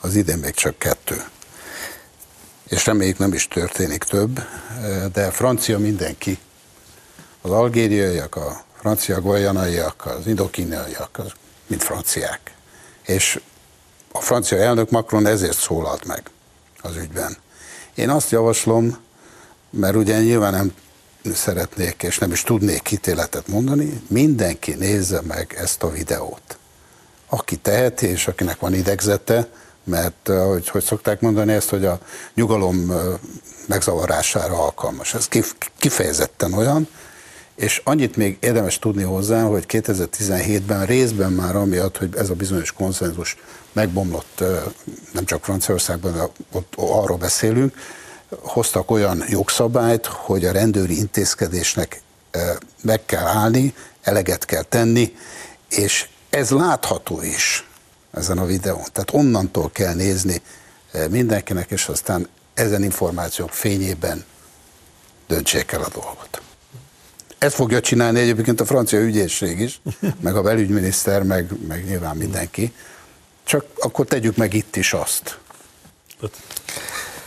az 0.00 0.16
idén 0.16 0.38
még 0.38 0.54
csak 0.54 0.78
kettő. 0.78 1.24
És 2.68 2.86
reméljük 2.86 3.18
nem 3.18 3.32
is 3.32 3.48
történik 3.48 4.04
több, 4.04 4.40
de 5.12 5.30
francia 5.30 5.78
mindenki, 5.78 6.38
az 7.40 7.50
algériaiak, 7.50 8.36
a 8.36 8.64
francia 8.80 9.20
golyanaiak, 9.20 10.06
az 10.06 10.26
indokínaiak, 10.26 11.18
az 11.18 11.32
mint 11.66 11.82
franciák. 11.82 12.54
És 13.02 13.40
a 14.12 14.20
francia 14.20 14.58
elnök 14.58 14.90
Macron 14.90 15.26
ezért 15.26 15.58
szólalt 15.58 16.04
meg 16.04 16.22
az 16.80 16.96
ügyben. 16.96 17.36
Én 17.94 18.10
azt 18.10 18.30
javaslom, 18.30 18.98
mert 19.70 19.96
ugye 19.96 20.20
nyilván 20.20 20.52
nem 20.52 20.74
szeretnék 21.34 22.02
és 22.02 22.18
nem 22.18 22.32
is 22.32 22.42
tudnék 22.42 22.82
kitéletet 22.82 23.48
mondani, 23.48 24.02
mindenki 24.06 24.74
nézze 24.74 25.20
meg 25.20 25.54
ezt 25.58 25.82
a 25.82 25.90
videót. 25.90 26.58
Aki 27.28 27.56
teheti, 27.56 28.06
és 28.06 28.28
akinek 28.28 28.60
van 28.60 28.74
idegzete, 28.74 29.48
mert 29.84 30.28
hogy, 30.28 30.68
hogy 30.68 30.82
szokták 30.82 31.20
mondani 31.20 31.52
ezt, 31.52 31.68
hogy 31.68 31.84
a 31.84 32.00
nyugalom 32.34 32.92
megzavarására 33.66 34.62
alkalmas. 34.62 35.14
Ez 35.14 35.28
kifejezetten 35.78 36.52
olyan, 36.52 36.88
és 37.60 37.80
annyit 37.84 38.16
még 38.16 38.36
érdemes 38.40 38.78
tudni 38.78 39.02
hozzá, 39.02 39.42
hogy 39.42 39.64
2017-ben 39.68 40.86
részben 40.86 41.32
már 41.32 41.56
amiatt, 41.56 41.96
hogy 41.96 42.16
ez 42.16 42.30
a 42.30 42.34
bizonyos 42.34 42.72
konszenzus 42.72 43.36
megbomlott, 43.72 44.44
nem 45.12 45.24
csak 45.24 45.44
Franciaországban, 45.44 46.12
de 46.12 46.28
ott 46.52 46.72
arról 46.76 47.16
beszélünk, 47.16 47.74
hoztak 48.28 48.90
olyan 48.90 49.24
jogszabályt, 49.28 50.06
hogy 50.06 50.44
a 50.44 50.52
rendőri 50.52 50.98
intézkedésnek 50.98 52.02
meg 52.82 53.04
kell 53.04 53.26
állni, 53.26 53.74
eleget 54.02 54.44
kell 54.44 54.62
tenni, 54.62 55.16
és 55.68 56.08
ez 56.30 56.50
látható 56.50 57.22
is 57.22 57.68
ezen 58.12 58.38
a 58.38 58.44
videón. 58.44 58.84
Tehát 58.92 59.12
onnantól 59.12 59.70
kell 59.72 59.94
nézni 59.94 60.42
mindenkinek, 61.10 61.70
és 61.70 61.86
aztán 61.86 62.28
ezen 62.54 62.82
információk 62.82 63.50
fényében 63.50 64.24
döntsék 65.26 65.72
el 65.72 65.82
a 65.82 65.88
dolgot. 65.88 66.42
Ezt 67.40 67.54
fogja 67.54 67.80
csinálni 67.80 68.20
egyébként 68.20 68.60
a 68.60 68.64
francia 68.64 69.00
ügyészség 69.00 69.60
is, 69.60 69.80
meg 70.20 70.36
a 70.36 70.42
belügyminiszter, 70.42 71.22
meg, 71.22 71.50
meg 71.68 71.84
nyilván 71.84 72.16
mindenki. 72.16 72.72
Csak 73.44 73.64
akkor 73.78 74.06
tegyük 74.06 74.36
meg 74.36 74.54
itt 74.54 74.76
is 74.76 74.92
azt. 74.92 75.38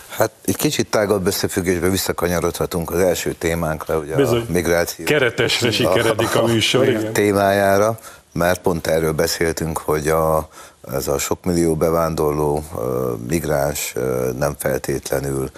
Hát 0.10 0.32
egy 0.46 0.56
kicsit 0.56 0.90
tágabb 0.90 1.26
összefüggésbe 1.26 1.90
visszakanyarodhatunk 1.90 2.92
az 2.92 3.00
első 3.00 3.34
témánkra, 3.34 3.98
ugye 3.98 4.16
Bizony. 4.16 4.46
a 4.48 4.52
migráció. 4.52 5.06
Keretesre 5.06 5.72
sikeredik 5.72 6.36
a 6.36 6.46
műsor, 6.46 6.88
igen. 6.90 7.14
témájára, 7.14 8.00
mert 8.32 8.62
pont 8.62 8.88
erről 8.88 9.12
beszéltünk, 9.12 9.78
hogy 9.78 10.08
a, 10.08 10.50
ez 10.92 11.08
a 11.08 11.18
sok 11.18 11.44
millió 11.44 11.76
bevándorló 11.76 12.64
migráns 13.28 13.94
nem 14.38 14.56
feltétlenül 14.58 15.52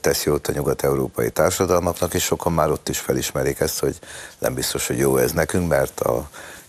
tesz 0.00 0.24
jót 0.24 0.48
a 0.48 0.52
nyugat-európai 0.52 1.30
társadalmaknak, 1.30 2.14
és 2.14 2.22
sokan 2.24 2.52
már 2.52 2.70
ott 2.70 2.88
is 2.88 2.98
felismerik 2.98 3.60
ezt, 3.60 3.78
hogy 3.78 3.98
nem 4.38 4.54
biztos, 4.54 4.86
hogy 4.86 4.98
jó 4.98 5.16
ez 5.16 5.32
nekünk, 5.32 5.68
mert 5.68 6.00
a 6.00 6.28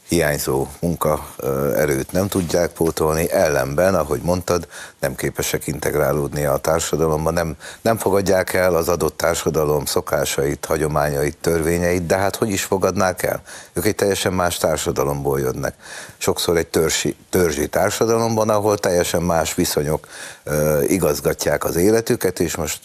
hiányzó 0.10 0.68
munkaerőt 0.80 2.12
nem 2.12 2.28
tudják 2.28 2.72
pótolni, 2.72 3.32
ellenben, 3.32 3.96
ahogy 3.96 4.22
mondtad, 4.22 4.68
nem 5.00 5.16
képesek 5.16 5.68
integrálódni 5.68 6.46
a 6.46 6.58
társadalomba, 6.58 7.32
nem, 7.32 7.56
nem 7.82 7.98
fogadják 7.98 8.54
el 8.54 8.76
az 8.76 8.90
adott 8.90 9.18
társadalom 9.18 9.86
szokásait, 9.86 10.66
hagyományait, 10.66 11.38
törvényeit, 11.42 12.06
de 12.06 12.18
hát 12.18 12.36
hogy 12.36 12.50
is 12.50 12.64
fogadnák 12.64 13.24
el? 13.24 13.42
Ők 13.74 13.86
egy 13.86 13.96
teljesen 13.96 14.34
más 14.34 14.58
társadalomból 14.58 15.40
jönnek. 15.40 15.74
Sokszor 16.18 16.58
egy 16.58 16.68
törzsi, 16.68 17.16
törzsi 17.30 17.68
társadalomban, 17.68 18.50
ahol 18.50 18.78
teljesen 18.78 19.22
más 19.22 19.56
viszonyok 19.56 20.08
uh, 20.46 20.84
igazgatják 20.88 21.64
az 21.64 21.76
életüket, 21.76 22.40
és 22.40 22.56
most 22.56 22.80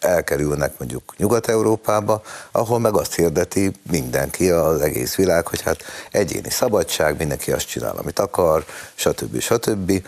elkerülnek 0.00 0.78
mondjuk 0.78 1.14
Nyugat-Európába, 1.16 2.22
ahol 2.50 2.78
meg 2.78 2.96
azt 2.96 3.14
hirdeti 3.14 3.72
mindenki, 3.90 4.50
az 4.50 4.80
egész 4.80 5.14
világ, 5.14 5.46
hogy 5.46 5.60
hát 5.60 5.82
egyéni 6.10 6.50
szabadság, 6.50 7.16
mindenki 7.18 7.52
azt 7.52 7.68
csinál, 7.68 7.96
amit 7.96 8.18
akar, 8.18 8.64
stb. 8.94 9.40
stb. 9.40 10.02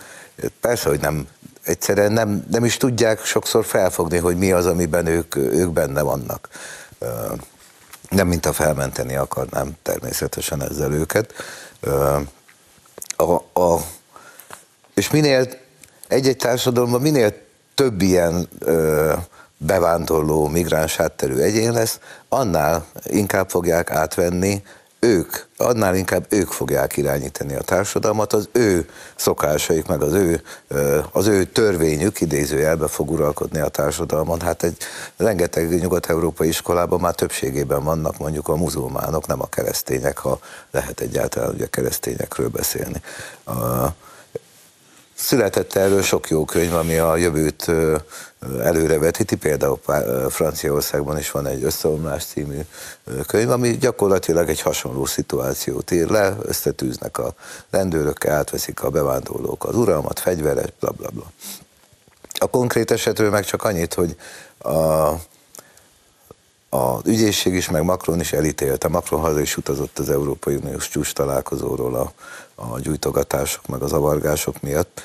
Persze, 0.60 0.88
hogy 0.88 1.00
nem, 1.00 1.28
egyszerűen 1.62 2.12
nem, 2.12 2.44
nem 2.50 2.64
is 2.64 2.76
tudják 2.76 3.24
sokszor 3.24 3.64
felfogni, 3.64 4.18
hogy 4.18 4.36
mi 4.36 4.52
az, 4.52 4.66
amiben 4.66 5.06
ők, 5.06 5.36
ők 5.36 5.70
benne 5.70 6.02
vannak. 6.02 6.48
Nem 8.08 8.26
mint 8.26 8.46
a 8.46 8.52
felmenteni 8.52 9.16
akarnám 9.16 9.76
természetesen 9.82 10.62
ezzel 10.62 10.92
őket. 10.92 11.32
A, 13.16 13.32
a, 13.60 13.84
és 14.94 15.10
minél 15.10 15.48
egy-egy 16.08 16.36
társadalomban 16.36 17.00
minél 17.00 17.34
több 17.74 18.02
ilyen 18.02 18.48
bevándorló, 19.66 20.48
migráns 20.48 20.96
hátterű 20.96 21.36
egyén 21.36 21.72
lesz, 21.72 21.98
annál 22.28 22.86
inkább 23.04 23.50
fogják 23.50 23.90
átvenni 23.90 24.62
ők, 25.00 25.36
annál 25.56 25.96
inkább 25.96 26.26
ők 26.28 26.48
fogják 26.48 26.96
irányítani 26.96 27.54
a 27.54 27.62
társadalmat, 27.62 28.32
az 28.32 28.48
ő 28.52 28.88
szokásaik, 29.16 29.86
meg 29.86 30.02
az 30.02 30.12
ő, 30.12 30.42
az 31.12 31.26
ő 31.26 31.44
törvényük 31.44 32.20
idézőjelbe 32.20 32.86
fog 32.86 33.10
uralkodni 33.10 33.60
a 33.60 33.68
társadalmon. 33.68 34.40
Hát 34.40 34.62
egy 34.62 34.76
rengeteg 35.16 35.80
nyugat-európai 35.80 36.48
iskolában 36.48 37.00
már 37.00 37.14
többségében 37.14 37.84
vannak 37.84 38.18
mondjuk 38.18 38.48
a 38.48 38.56
muzulmánok, 38.56 39.26
nem 39.26 39.40
a 39.40 39.48
keresztények, 39.48 40.18
ha 40.18 40.38
lehet 40.70 41.00
egyáltalán 41.00 41.54
ugye 41.54 41.66
keresztényekről 41.66 42.48
beszélni. 42.48 43.02
Született 45.20 45.74
erről 45.74 46.02
sok 46.02 46.28
jó 46.28 46.44
könyv, 46.44 46.74
ami 46.74 46.96
a 46.96 47.16
jövőt 47.16 47.70
előrevetíti, 48.62 49.36
például 49.36 49.80
Franciaországban 50.28 51.18
is 51.18 51.30
van 51.30 51.46
egy 51.46 51.62
összeomlás 51.62 52.24
című 52.24 52.60
könyv, 53.26 53.50
ami 53.50 53.76
gyakorlatilag 53.76 54.48
egy 54.48 54.60
hasonló 54.60 55.04
szituációt 55.04 55.90
ír 55.90 56.08
le, 56.08 56.36
összetűznek 56.42 57.18
a 57.18 57.34
rendőrökkel, 57.70 58.36
átveszik 58.36 58.82
a 58.82 58.90
bevándorlók 58.90 59.64
az 59.64 59.76
uralmat, 59.76 60.18
fegyveres, 60.18 60.68
bla 60.80 60.90
bla 60.90 61.08
bla. 61.08 61.30
A 62.38 62.46
konkrét 62.46 62.90
esetről 62.90 63.30
meg 63.30 63.44
csak 63.44 63.64
annyit, 63.64 63.94
hogy 63.94 64.16
a, 64.58 65.08
az 66.70 67.00
ügyészség 67.04 67.54
is, 67.54 67.70
meg 67.70 67.82
Macron 67.82 68.20
is 68.20 68.32
elítélte. 68.32 68.88
Macron 68.88 69.20
haza 69.20 69.40
is 69.40 69.56
utazott 69.56 69.98
az 69.98 70.10
Európai 70.10 70.54
Uniós 70.54 70.88
csúcs 70.88 71.12
találkozóról 71.12 71.94
a, 71.94 72.12
a 72.54 72.80
gyújtogatások, 72.80 73.66
meg 73.66 73.82
az 73.82 73.92
avargások 73.92 74.60
miatt, 74.60 75.02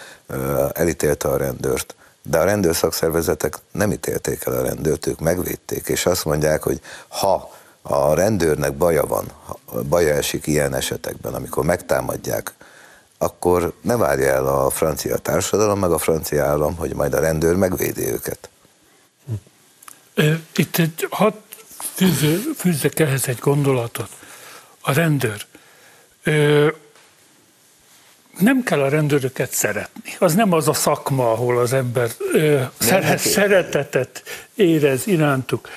elítélte 0.72 1.28
a 1.28 1.38
rendőrt. 1.38 1.96
De 2.24 2.40
a 2.40 2.44
rendőrszakszervezetek 2.44 3.58
nem 3.72 3.92
ítélték 3.92 4.46
el 4.46 4.54
a 4.54 4.62
rendőrt, 4.62 5.08
ők 5.08 5.20
megvédték, 5.20 5.88
és 5.88 6.06
azt 6.06 6.26
mondják, 6.26 6.64
hogy 6.64 6.82
ha 7.08 7.52
a 7.82 8.14
rendőrnek 8.14 8.74
baja 8.74 9.06
van, 9.06 9.26
baja 9.90 10.14
esik 10.14 10.48
ilyen 10.48 10.74
esetekben, 10.74 11.34
amikor 11.34 11.66
megtámadják, 11.66 12.54
akkor 13.18 13.74
ne 13.82 13.96
várja 13.96 14.28
el 14.28 14.48
a 14.48 14.70
francia 14.70 15.18
társadalom, 15.18 15.80
meg 15.80 15.92
a 15.92 15.98
francia 15.98 16.46
állam, 16.46 16.76
hogy 16.76 16.94
majd 16.94 17.14
a 17.14 17.20
rendőr 17.20 17.56
megvédi 17.56 18.12
őket. 18.12 18.50
Itt 20.56 20.78
egy, 20.78 21.08
hadd 21.98 22.56
fűzzek 22.58 23.00
ehhez 23.00 23.28
egy 23.28 23.40
gondolatot. 23.40 24.10
A 24.82 24.94
rendőr 24.94 25.46
nem 28.40 28.64
kell 28.64 28.82
a 28.82 28.90
rendőröket 28.90 29.52
szeretni. 29.52 30.16
Az 30.20 30.34
nem 30.36 30.54
az 30.54 30.68
a 30.68 30.74
szakma, 30.74 31.32
ahol 31.32 31.60
az 31.60 31.74
ember 31.74 32.10
ö, 32.34 32.62
szeret, 32.78 33.20
szeretetet 33.20 34.24
érez 34.56 35.08
irántuk. 35.08 35.70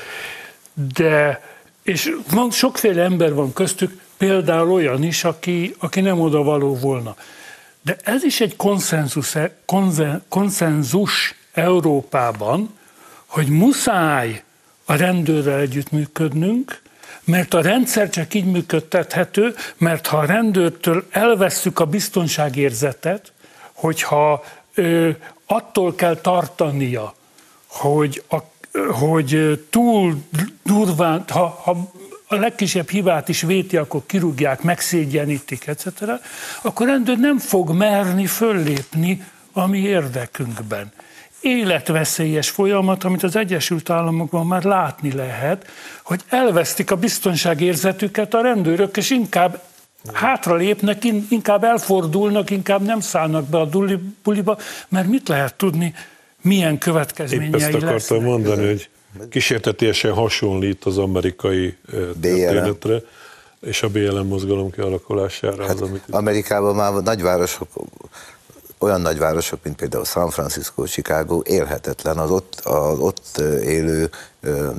De, 0.94 1.42
és 1.83 2.14
van, 2.31 2.50
sokféle 2.50 3.02
ember 3.02 3.35
van 3.35 3.52
köztük, 3.52 4.00
például 4.16 4.72
olyan 4.72 5.02
is, 5.02 5.24
aki, 5.24 5.74
aki 5.78 6.00
nem 6.00 6.20
oda 6.20 6.42
való 6.42 6.76
volna. 6.76 7.16
De 7.83 7.96
ez 8.04 8.22
is 8.22 8.40
egy 8.40 8.57
konszenzus, 8.57 9.35
konszenzus 10.28 11.35
Európában, 11.52 12.78
hogy 13.26 13.48
muszáj 13.48 14.42
a 14.90 14.96
rendőrrel 14.96 15.59
együttműködnünk, 15.59 16.81
mert 17.24 17.55
a 17.55 17.61
rendszer 17.61 18.11
csak 18.11 18.35
így 18.35 18.44
működtethető, 18.44 19.55
mert 19.77 20.07
ha 20.07 20.16
a 20.16 20.24
rendőrtől 20.24 21.07
elvesszük 21.11 21.79
a 21.79 21.85
biztonságérzetet, 21.85 23.33
hogyha 23.72 24.44
ö, 24.74 25.11
attól 25.46 25.94
kell 25.94 26.16
tartania, 26.16 27.14
hogy, 27.66 28.22
a, 28.29 28.37
hogy 28.92 29.61
túl 29.70 30.16
durván, 30.62 31.24
ha, 31.29 31.61
ha 31.62 31.92
a 32.27 32.35
legkisebb 32.35 32.88
hibát 32.88 33.29
is 33.29 33.40
véti, 33.40 33.77
akkor 33.77 34.03
kirúgják, 34.07 34.62
megszégyenítik, 34.62 35.66
etc., 35.66 35.87
akkor 36.62 36.87
rendőr 36.87 37.18
nem 37.18 37.38
fog 37.38 37.70
merni 37.70 38.27
föllépni 38.27 39.24
a 39.53 39.66
mi 39.66 39.79
érdekünkben 39.79 40.92
életveszélyes 41.40 42.51
folyamat, 42.51 43.05
amit 43.05 43.22
az 43.22 43.37
Egyesült 43.37 43.90
Államokban 43.90 44.46
már 44.46 44.62
látni 44.62 45.12
lehet, 45.12 45.66
hogy 46.03 46.20
elvesztik 46.29 46.90
a 46.90 46.96
biztonságérzetüket 46.96 48.35
a 48.35 48.40
rendőrök, 48.40 48.96
és 48.96 49.11
inkább 49.11 49.62
hátra 50.12 50.55
lépnek, 50.55 51.05
inkább 51.29 51.64
elfordulnak, 51.64 52.51
inkább 52.51 52.83
nem 52.83 53.01
szállnak 53.01 53.48
be 53.48 53.59
a 53.59 53.68
buliba, 54.22 54.59
mert 54.88 55.09
mit 55.09 55.29
lehet 55.29 55.55
tudni, 55.55 55.94
milyen 56.42 56.79
következményei 56.79 57.46
Épp 57.46 57.55
ezt 57.55 57.66
akartam 57.68 57.92
lesznek. 57.92 58.20
mondani, 58.20 58.66
hogy 58.66 58.88
kísértetésen 59.31 60.12
hasonlít 60.12 60.85
az 60.85 60.98
amerikai 60.98 61.77
történetre, 62.20 63.01
és 63.61 63.83
a 63.83 63.88
BLM 63.88 64.27
mozgalom 64.27 64.70
kialakulására. 64.70 65.66
Hát 65.66 65.81
az, 65.81 65.88
amit 65.88 66.03
Amerikában 66.11 66.74
már 66.74 66.92
nagyvárosok 66.92 67.68
olyan 68.78 69.00
nagyvárosok, 69.00 69.58
mint 69.62 69.76
például 69.76 70.04
San 70.04 70.30
Francisco, 70.30 70.84
Chicago 70.84 71.40
élhetetlen, 71.44 72.18
az 72.18 72.30
ott, 72.30 72.60
az 72.64 72.98
ott 72.98 73.38
élő 73.62 74.10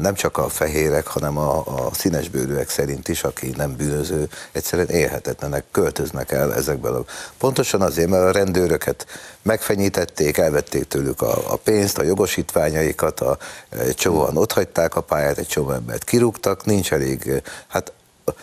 nem 0.01 0.13
csak 0.13 0.37
a 0.37 0.49
fehérek, 0.49 1.07
hanem 1.07 1.37
a, 1.37 1.57
a 1.57 1.89
színesbőrűek 1.93 2.69
szerint 2.69 3.07
is, 3.07 3.23
aki 3.23 3.53
nem 3.57 3.75
bűnöző, 3.75 4.29
egyszerűen 4.51 4.89
élhetetlenek, 4.89 5.65
költöznek 5.71 6.31
el 6.31 6.53
ezekből. 6.53 7.05
Pontosan 7.37 7.81
azért, 7.81 8.09
mert 8.09 8.23
a 8.23 8.31
rendőröket 8.31 9.05
megfenyítették, 9.41 10.37
elvették 10.37 10.87
tőlük 10.87 11.21
a, 11.21 11.51
a 11.53 11.55
pénzt, 11.55 11.97
a 11.97 12.03
jogosítványaikat, 12.03 13.19
a, 13.19 13.37
egy 13.69 13.95
csomóan 13.95 14.37
ott 14.37 14.51
hagyták 14.51 14.95
a 14.95 15.01
pályát, 15.01 15.37
egy 15.37 15.47
csomó 15.47 15.71
embert 15.71 16.03
kirúgtak, 16.03 16.65
nincs 16.65 16.93
elég, 16.93 17.41
hát 17.67 17.91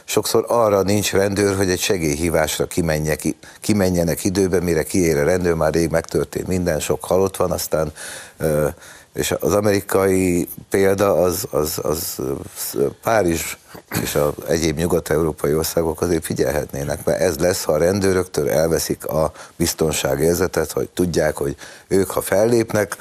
sokszor 0.04 0.44
arra 0.48 0.82
nincs 0.82 1.12
rendőr, 1.12 1.56
hogy 1.56 1.70
egy 1.70 1.80
segélyhívásra 1.80 2.66
kimenjek, 2.66 3.22
kimenjenek 3.60 4.24
időben, 4.24 4.62
mire 4.62 4.82
kiér 4.82 5.16
a 5.16 5.24
rendőr, 5.24 5.54
már 5.54 5.72
rég 5.72 5.90
megtörtént 5.90 6.46
minden, 6.46 6.80
sok 6.80 7.04
halott 7.04 7.36
van, 7.36 7.50
aztán 7.50 7.92
és 9.16 9.34
az 9.40 9.54
amerikai 9.54 10.48
példa 10.70 11.22
az, 11.22 11.46
az, 11.50 11.80
az 11.82 12.20
Párizs 13.02 13.56
és 14.02 14.14
az 14.14 14.32
egyéb 14.48 14.78
nyugat-európai 14.78 15.54
országok 15.54 16.00
azért 16.00 16.24
figyelhetnének, 16.24 17.04
mert 17.04 17.20
ez 17.20 17.36
lesz, 17.36 17.64
ha 17.64 17.72
a 17.72 17.78
rendőröktől 17.78 18.50
elveszik 18.50 19.06
a 19.06 19.32
biztonságérzetet, 19.56 20.72
hogy 20.72 20.88
tudják, 20.88 21.36
hogy 21.36 21.56
ők, 21.88 22.10
ha 22.10 22.20
fellépnek, 22.20 22.96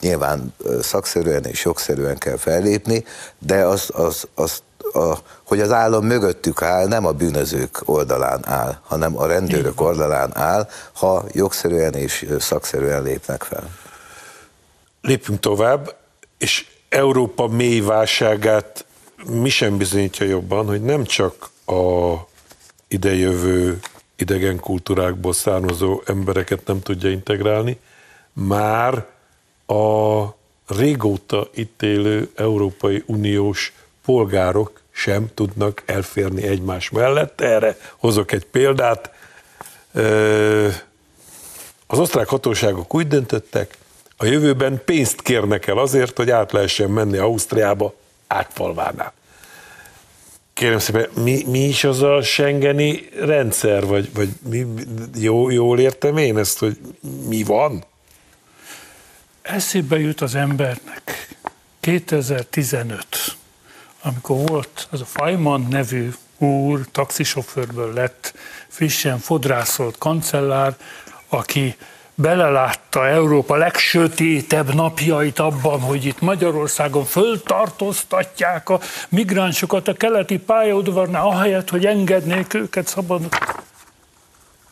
nyilván 0.00 0.54
szakszerűen 0.80 1.44
és 1.44 1.64
jogszerűen 1.64 2.18
kell 2.18 2.36
fellépni, 2.36 3.04
de 3.38 3.64
az, 3.64 3.90
az, 3.92 4.28
az 4.34 4.62
a, 4.92 5.14
hogy 5.44 5.60
az 5.60 5.72
állam 5.72 6.06
mögöttük 6.06 6.62
áll, 6.62 6.86
nem 6.86 7.06
a 7.06 7.12
bűnözők 7.12 7.82
oldalán 7.84 8.46
áll, 8.46 8.78
hanem 8.82 9.18
a 9.18 9.26
rendőrök 9.26 9.80
oldalán 9.80 10.36
áll, 10.36 10.68
ha 10.92 11.24
jogszerűen 11.32 11.94
és 11.94 12.26
szakszerűen 12.38 13.02
lépnek 13.02 13.42
fel. 13.42 13.70
Lépünk 15.02 15.40
tovább, 15.40 15.94
és 16.38 16.66
Európa 16.88 17.46
mély 17.46 17.80
válságát 17.80 18.84
mi 19.26 19.48
sem 19.48 19.76
bizonyítja 19.76 20.26
jobban, 20.26 20.66
hogy 20.66 20.82
nem 20.82 21.04
csak 21.04 21.50
a 21.66 22.14
idejövő 22.88 23.80
idegen 24.16 24.60
kultúrákból 24.60 25.32
származó 25.32 26.02
embereket 26.06 26.66
nem 26.66 26.80
tudja 26.80 27.10
integrálni, 27.10 27.78
már 28.32 29.06
a 29.70 30.36
régóta 30.66 31.48
itt 31.54 31.82
élő 31.82 32.30
Európai 32.36 33.02
Uniós 33.06 33.72
polgárok 34.04 34.80
sem 34.90 35.30
tudnak 35.34 35.82
elférni 35.86 36.42
egymás 36.42 36.90
mellett. 36.90 37.40
Erre 37.40 37.76
hozok 37.96 38.32
egy 38.32 38.44
példát. 38.44 39.10
Az 41.86 41.98
osztrák 41.98 42.28
hatóságok 42.28 42.94
úgy 42.94 43.06
döntöttek, 43.08 43.78
a 44.16 44.24
jövőben 44.24 44.82
pénzt 44.84 45.22
kérnek 45.22 45.66
el 45.66 45.78
azért, 45.78 46.16
hogy 46.16 46.30
át 46.30 46.52
lehessen 46.52 46.90
menni 46.90 47.16
Ausztriába 47.16 47.94
átfalvánál. 48.26 49.12
Kérem 50.52 50.78
szépen, 50.78 51.08
mi, 51.22 51.44
mi 51.46 51.58
is 51.58 51.84
az 51.84 52.02
a 52.02 52.22
Schengeni 52.22 53.08
rendszer, 53.20 53.86
vagy, 53.86 54.10
vagy 54.14 54.28
mi, 54.48 54.66
jó, 55.18 55.50
jól 55.50 55.78
értem 55.78 56.16
én 56.16 56.38
ezt, 56.38 56.58
hogy 56.58 56.78
mi 57.28 57.42
van? 57.42 57.84
Eszébe 59.42 59.98
jut 59.98 60.20
az 60.20 60.34
embernek 60.34 61.28
2015, 61.80 63.06
amikor 64.02 64.48
volt 64.48 64.88
az 64.90 65.00
a 65.00 65.04
Fajman 65.04 65.66
nevű 65.70 66.10
úr, 66.38 66.86
taxisofőrből 66.92 67.92
lett 67.92 68.34
frissen 68.68 69.18
fodrászolt 69.18 69.98
kancellár, 69.98 70.76
aki 71.28 71.76
belelátta 72.14 73.06
Európa 73.06 73.56
legsötétebb 73.56 74.74
napjait 74.74 75.38
abban, 75.38 75.80
hogy 75.80 76.04
itt 76.04 76.20
Magyarországon 76.20 77.04
föltartóztatják 77.04 78.68
a 78.68 78.80
migránsokat 79.08 79.88
a 79.88 79.94
keleti 79.94 80.38
pályaudvarnál, 80.38 81.26
ahelyett, 81.26 81.70
hogy 81.70 81.86
engednék 81.86 82.54
őket 82.54 82.86
szabadon. 82.86 83.28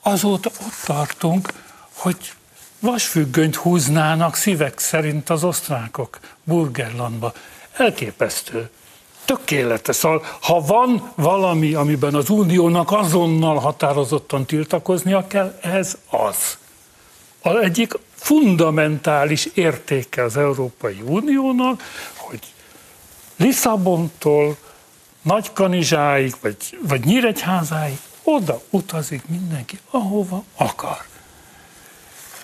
Azóta 0.03 0.51
ott 0.61 0.85
tartunk, 0.85 1.49
hogy 1.93 2.33
vasfüggönyt 2.81 3.57
húznának 3.57 4.35
szívek 4.35 4.79
szerint 4.79 5.31
az 5.31 5.45
osztrákok 5.45 6.19
Burgerlandba. 6.45 7.33
Elképesztő. 7.73 8.71
Tökéletes. 9.25 9.97
Szóval, 9.97 10.25
ha 10.41 10.61
van 10.61 11.13
valami, 11.15 11.75
amiben 11.75 12.15
az 12.15 12.31
uniónak 12.31 12.93
azonnal 12.93 13.59
határozottan 13.59 14.45
tiltakoznia 14.45 15.27
kell, 15.27 15.59
ez 15.63 15.97
az. 16.11 16.59
Az 17.43 17.55
egyik 17.55 17.93
fundamentális 18.15 19.49
értéke 19.55 20.23
az 20.23 20.37
Európai 20.37 21.01
Uniónak, 21.05 21.83
hogy 22.17 22.41
Lisszabontól 23.37 24.57
Nagykanizsáig, 25.23 26.35
vagy, 26.41 26.57
vagy 26.81 27.05
Nyíregyházáig 27.05 27.99
oda 28.23 28.61
utazik 28.71 29.23
mindenki, 29.27 29.79
ahova 29.91 30.45
akar. 30.57 31.07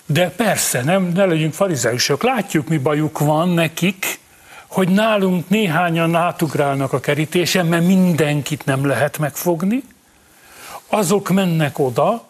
De 0.05 0.29
persze, 0.29 0.83
nem, 0.83 1.03
ne 1.03 1.25
legyünk 1.25 1.53
farizeusok, 1.53 2.23
látjuk, 2.23 2.67
mi 2.67 2.77
bajuk 2.77 3.19
van 3.19 3.49
nekik, 3.49 4.19
hogy 4.67 4.89
nálunk 4.89 5.49
néhányan 5.49 6.15
átugrálnak 6.15 6.93
a 6.93 6.99
kerítésen, 6.99 7.65
mert 7.65 7.85
mindenkit 7.85 8.65
nem 8.65 8.85
lehet 8.85 9.17
megfogni, 9.17 9.83
azok 10.87 11.29
mennek 11.29 11.79
oda, 11.79 12.23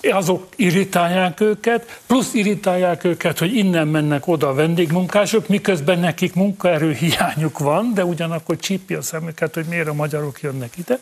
azok 0.00 0.46
irritálják 0.56 1.40
őket, 1.40 2.00
plusz 2.06 2.34
irritálják 2.34 3.04
őket, 3.04 3.38
hogy 3.38 3.56
innen 3.56 3.88
mennek 3.88 4.26
oda 4.26 4.48
a 4.48 4.54
vendégmunkások, 4.54 5.48
miközben 5.48 5.98
nekik 5.98 6.34
munkaerő 6.34 6.92
hiányuk 6.92 7.58
van, 7.58 7.94
de 7.94 8.04
ugyanakkor 8.04 8.56
csípi 8.56 8.94
a 8.94 9.02
szemüket, 9.02 9.54
hogy 9.54 9.64
miért 9.64 9.88
a 9.88 9.94
magyarok 9.94 10.40
jönnek 10.40 10.76
ide. 10.76 10.98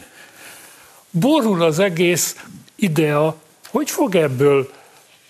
Borul 1.10 1.62
az 1.62 1.78
egész 1.78 2.36
idea, 2.74 3.36
hogy 3.68 3.90
fog 3.90 4.14
ebből 4.14 4.70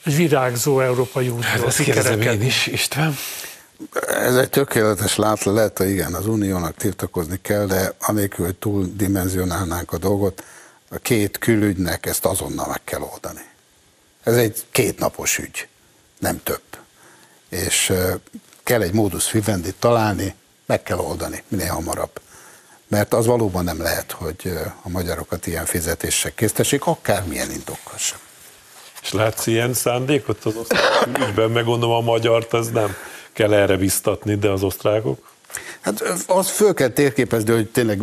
virágzó 0.04 0.80
Európai 0.80 1.28
Unió 1.28 1.40
hát 1.42 1.62
ezt 1.62 1.82
kérdezem 1.82 2.20
én 2.20 2.42
is, 2.42 2.66
István. 2.66 3.16
Ez 4.06 4.36
egy 4.36 4.50
tökéletes 4.50 5.16
látlet, 5.16 5.78
igen, 5.78 6.14
az 6.14 6.26
uniónak 6.26 6.76
tiltakozni 6.76 7.38
kell, 7.42 7.66
de 7.66 7.94
anélkül, 8.00 8.44
hogy 8.44 8.56
túl 8.56 8.92
dimenzionálnánk 8.96 9.92
a 9.92 9.98
dolgot, 9.98 10.44
a 10.90 10.98
két 10.98 11.38
külügynek 11.38 12.06
ezt 12.06 12.24
azonnal 12.24 12.66
meg 12.68 12.80
kell 12.84 13.00
oldani. 13.00 13.44
Ez 14.22 14.36
egy 14.36 14.64
kétnapos 14.70 15.38
ügy, 15.38 15.68
nem 16.18 16.42
több. 16.42 16.62
És 17.48 17.92
kell 18.62 18.82
egy 18.82 18.92
módus 18.92 19.30
vivendi 19.30 19.74
találni, 19.78 20.34
meg 20.66 20.82
kell 20.82 20.98
oldani 20.98 21.42
minél 21.48 21.72
hamarabb. 21.72 22.20
Mert 22.88 23.14
az 23.14 23.26
valóban 23.26 23.64
nem 23.64 23.82
lehet, 23.82 24.12
hogy 24.12 24.52
a 24.82 24.88
magyarokat 24.88 25.46
ilyen 25.46 25.66
fizetések 25.66 26.34
késztessék, 26.34 26.86
akármilyen 26.86 27.50
indokkal 27.50 27.98
sem. 27.98 28.18
És 29.02 29.12
látsz 29.12 29.46
ilyen 29.46 29.74
szándékot 29.74 30.44
az 30.44 30.56
osztrák 30.56 31.06
ügyben? 31.28 31.50
Megmondom, 31.50 31.90
a 31.90 32.00
magyart 32.00 32.52
az 32.52 32.70
nem 32.70 32.96
kell 33.32 33.52
erre 33.52 33.76
biztatni, 33.76 34.34
de 34.34 34.48
az 34.48 34.62
osztrákok? 34.62 35.30
Hát 35.80 36.00
az 36.26 36.50
föl 36.50 36.74
kell 36.74 36.88
térképezni, 36.88 37.52
hogy 37.52 37.68
tényleg 37.68 38.02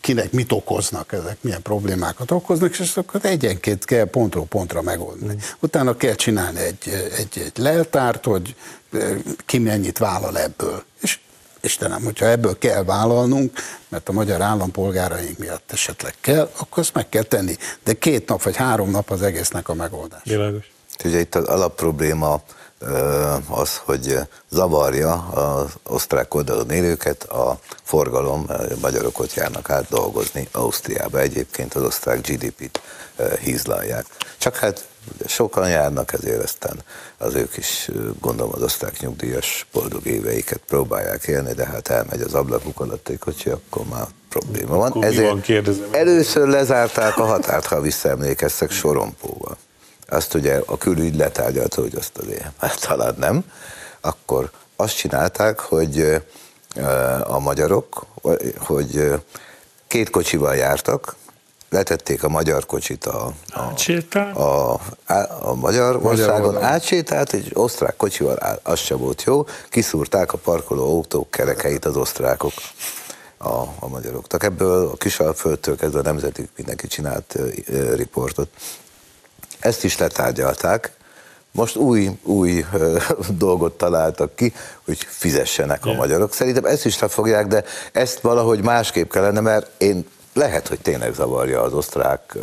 kinek 0.00 0.32
mit 0.32 0.52
okoznak 0.52 1.12
ezek, 1.12 1.36
milyen 1.40 1.62
problémákat 1.62 2.30
okoznak, 2.30 2.78
és 2.78 2.96
akkor 2.96 3.20
egyenként 3.24 3.84
kell 3.84 4.04
pontról 4.04 4.44
pontra 4.44 4.82
megoldani. 4.82 5.34
Mm. 5.34 5.38
Utána 5.60 5.96
kell 5.96 6.14
csinálni 6.14 6.58
egy, 6.60 7.10
egy, 7.16 7.42
egy 7.44 7.52
leltárt, 7.54 8.24
hogy 8.24 8.54
ki 9.46 9.58
mennyit 9.58 9.98
vállal 9.98 10.38
ebből. 10.38 10.84
És 11.00 11.18
Istenem, 11.62 12.02
hogyha 12.04 12.26
ebből 12.26 12.58
kell 12.58 12.84
vállalnunk, 12.84 13.58
mert 13.88 14.08
a 14.08 14.12
magyar 14.12 14.40
állampolgáraink 14.42 15.38
miatt 15.38 15.72
esetleg 15.72 16.14
kell, 16.20 16.50
akkor 16.56 16.78
azt 16.78 16.94
meg 16.94 17.08
kell 17.08 17.22
tenni. 17.22 17.56
De 17.84 17.92
két 17.92 18.28
nap 18.28 18.42
vagy 18.42 18.56
három 18.56 18.90
nap 18.90 19.10
az 19.10 19.22
egésznek 19.22 19.68
a 19.68 19.74
megoldás. 19.74 20.22
Világos. 20.24 20.70
Ugye 21.04 21.18
itt 21.18 21.34
az 21.34 21.44
alapprobléma 21.44 22.42
az, 23.48 23.76
hogy 23.84 24.18
zavarja 24.50 25.12
az 25.14 25.70
osztrák 25.86 26.34
oldalon 26.34 26.70
élőket 26.70 27.22
a 27.22 27.58
forgalom, 27.82 28.46
magyarok 28.80 29.18
ott 29.18 29.34
járnak 29.34 29.70
át 29.70 29.88
dolgozni 29.88 30.48
Ausztriába. 30.52 31.18
Egyébként 31.18 31.74
az 31.74 31.82
osztrák 31.82 32.26
GDP-t 32.26 32.80
hízlalják. 33.40 34.04
Csak 34.38 34.56
hát 34.56 34.88
sokan 35.26 35.68
járnak, 35.68 36.12
ezért 36.12 36.42
aztán 36.42 36.76
az 37.18 37.34
ők 37.34 37.56
is, 37.56 37.90
gondolom 38.20 38.52
az 38.54 38.62
osztrák 38.62 39.00
nyugdíjas 39.00 39.66
boldog 39.72 40.06
éveiket 40.06 40.60
próbálják 40.66 41.24
élni, 41.24 41.52
de 41.52 41.66
hát 41.66 41.88
elmegy 41.88 42.20
az 42.20 42.34
ablakuk 42.34 42.80
alatt 42.80 43.08
egy 43.08 43.18
kocsi, 43.18 43.50
akkor 43.50 43.82
már 43.86 44.06
probléma 44.28 44.76
van. 44.76 44.90
Akkor 44.90 45.04
ezért 45.04 45.28
van, 45.28 45.42
először 45.90 46.48
lezárták 46.48 47.18
a 47.18 47.24
határt, 47.24 47.66
ha 47.66 47.80
visszaemlékeztek 47.80 48.70
Sorompóval 48.70 49.56
azt 50.10 50.34
ugye 50.34 50.60
a 50.66 50.78
külügy 50.78 51.16
letárgyalta, 51.16 51.80
hogy 51.80 51.94
azt 51.96 52.18
azért 52.18 52.52
hát 52.58 52.86
talán 52.86 53.14
nem, 53.18 53.44
akkor 54.00 54.50
azt 54.76 54.96
csinálták, 54.96 55.60
hogy 55.60 56.22
a 57.22 57.38
magyarok, 57.38 58.06
hogy 58.58 59.12
két 59.86 60.10
kocsival 60.10 60.56
jártak, 60.56 61.16
letették 61.70 62.22
a 62.24 62.28
magyar 62.28 62.66
kocsit 62.66 63.06
a, 63.06 63.32
a, 63.48 63.74
a, 64.34 64.80
a, 65.06 65.14
a 65.40 65.54
Magyarországon, 65.54 66.62
átsétált, 66.62 67.32
egy 67.32 67.50
osztrák 67.54 67.96
kocsival 67.96 68.60
az 68.62 68.78
se 68.78 68.94
volt 68.94 69.22
jó, 69.22 69.44
kiszúrták 69.68 70.32
a 70.32 70.38
parkoló 70.38 70.82
autók 70.84 71.30
kerekeit 71.30 71.84
az 71.84 71.96
osztrákok 71.96 72.52
a, 73.36 73.48
a 73.78 73.88
magyaroknak. 73.88 74.42
Ebből 74.42 74.88
a 74.88 74.96
Kisalföldtől 74.96 75.76
kezdve 75.76 75.98
a 75.98 76.02
nemzetik 76.02 76.48
mindenki 76.56 76.86
csinált 76.86 77.34
uh, 77.38 77.94
riportot. 77.94 78.48
Ezt 79.60 79.84
is 79.84 79.98
letárgyalták. 79.98 80.90
Most 81.52 81.76
új, 81.76 82.10
új 82.22 82.64
dolgot 83.28 83.78
találtak 83.78 84.36
ki, 84.36 84.54
hogy 84.84 84.98
fizessenek 85.08 85.86
a 85.86 85.92
magyarok. 85.92 86.32
Szerintem 86.32 86.64
ezt 86.64 86.86
is 86.86 86.96
fogják, 86.96 87.46
de 87.46 87.64
ezt 87.92 88.20
valahogy 88.20 88.62
másképp 88.62 89.10
kellene, 89.10 89.40
mert 89.40 89.70
én 89.78 90.06
lehet, 90.32 90.68
hogy 90.68 90.80
tényleg 90.80 91.14
zavarja 91.14 91.62
az 91.62 91.72
osztrák 91.72 92.36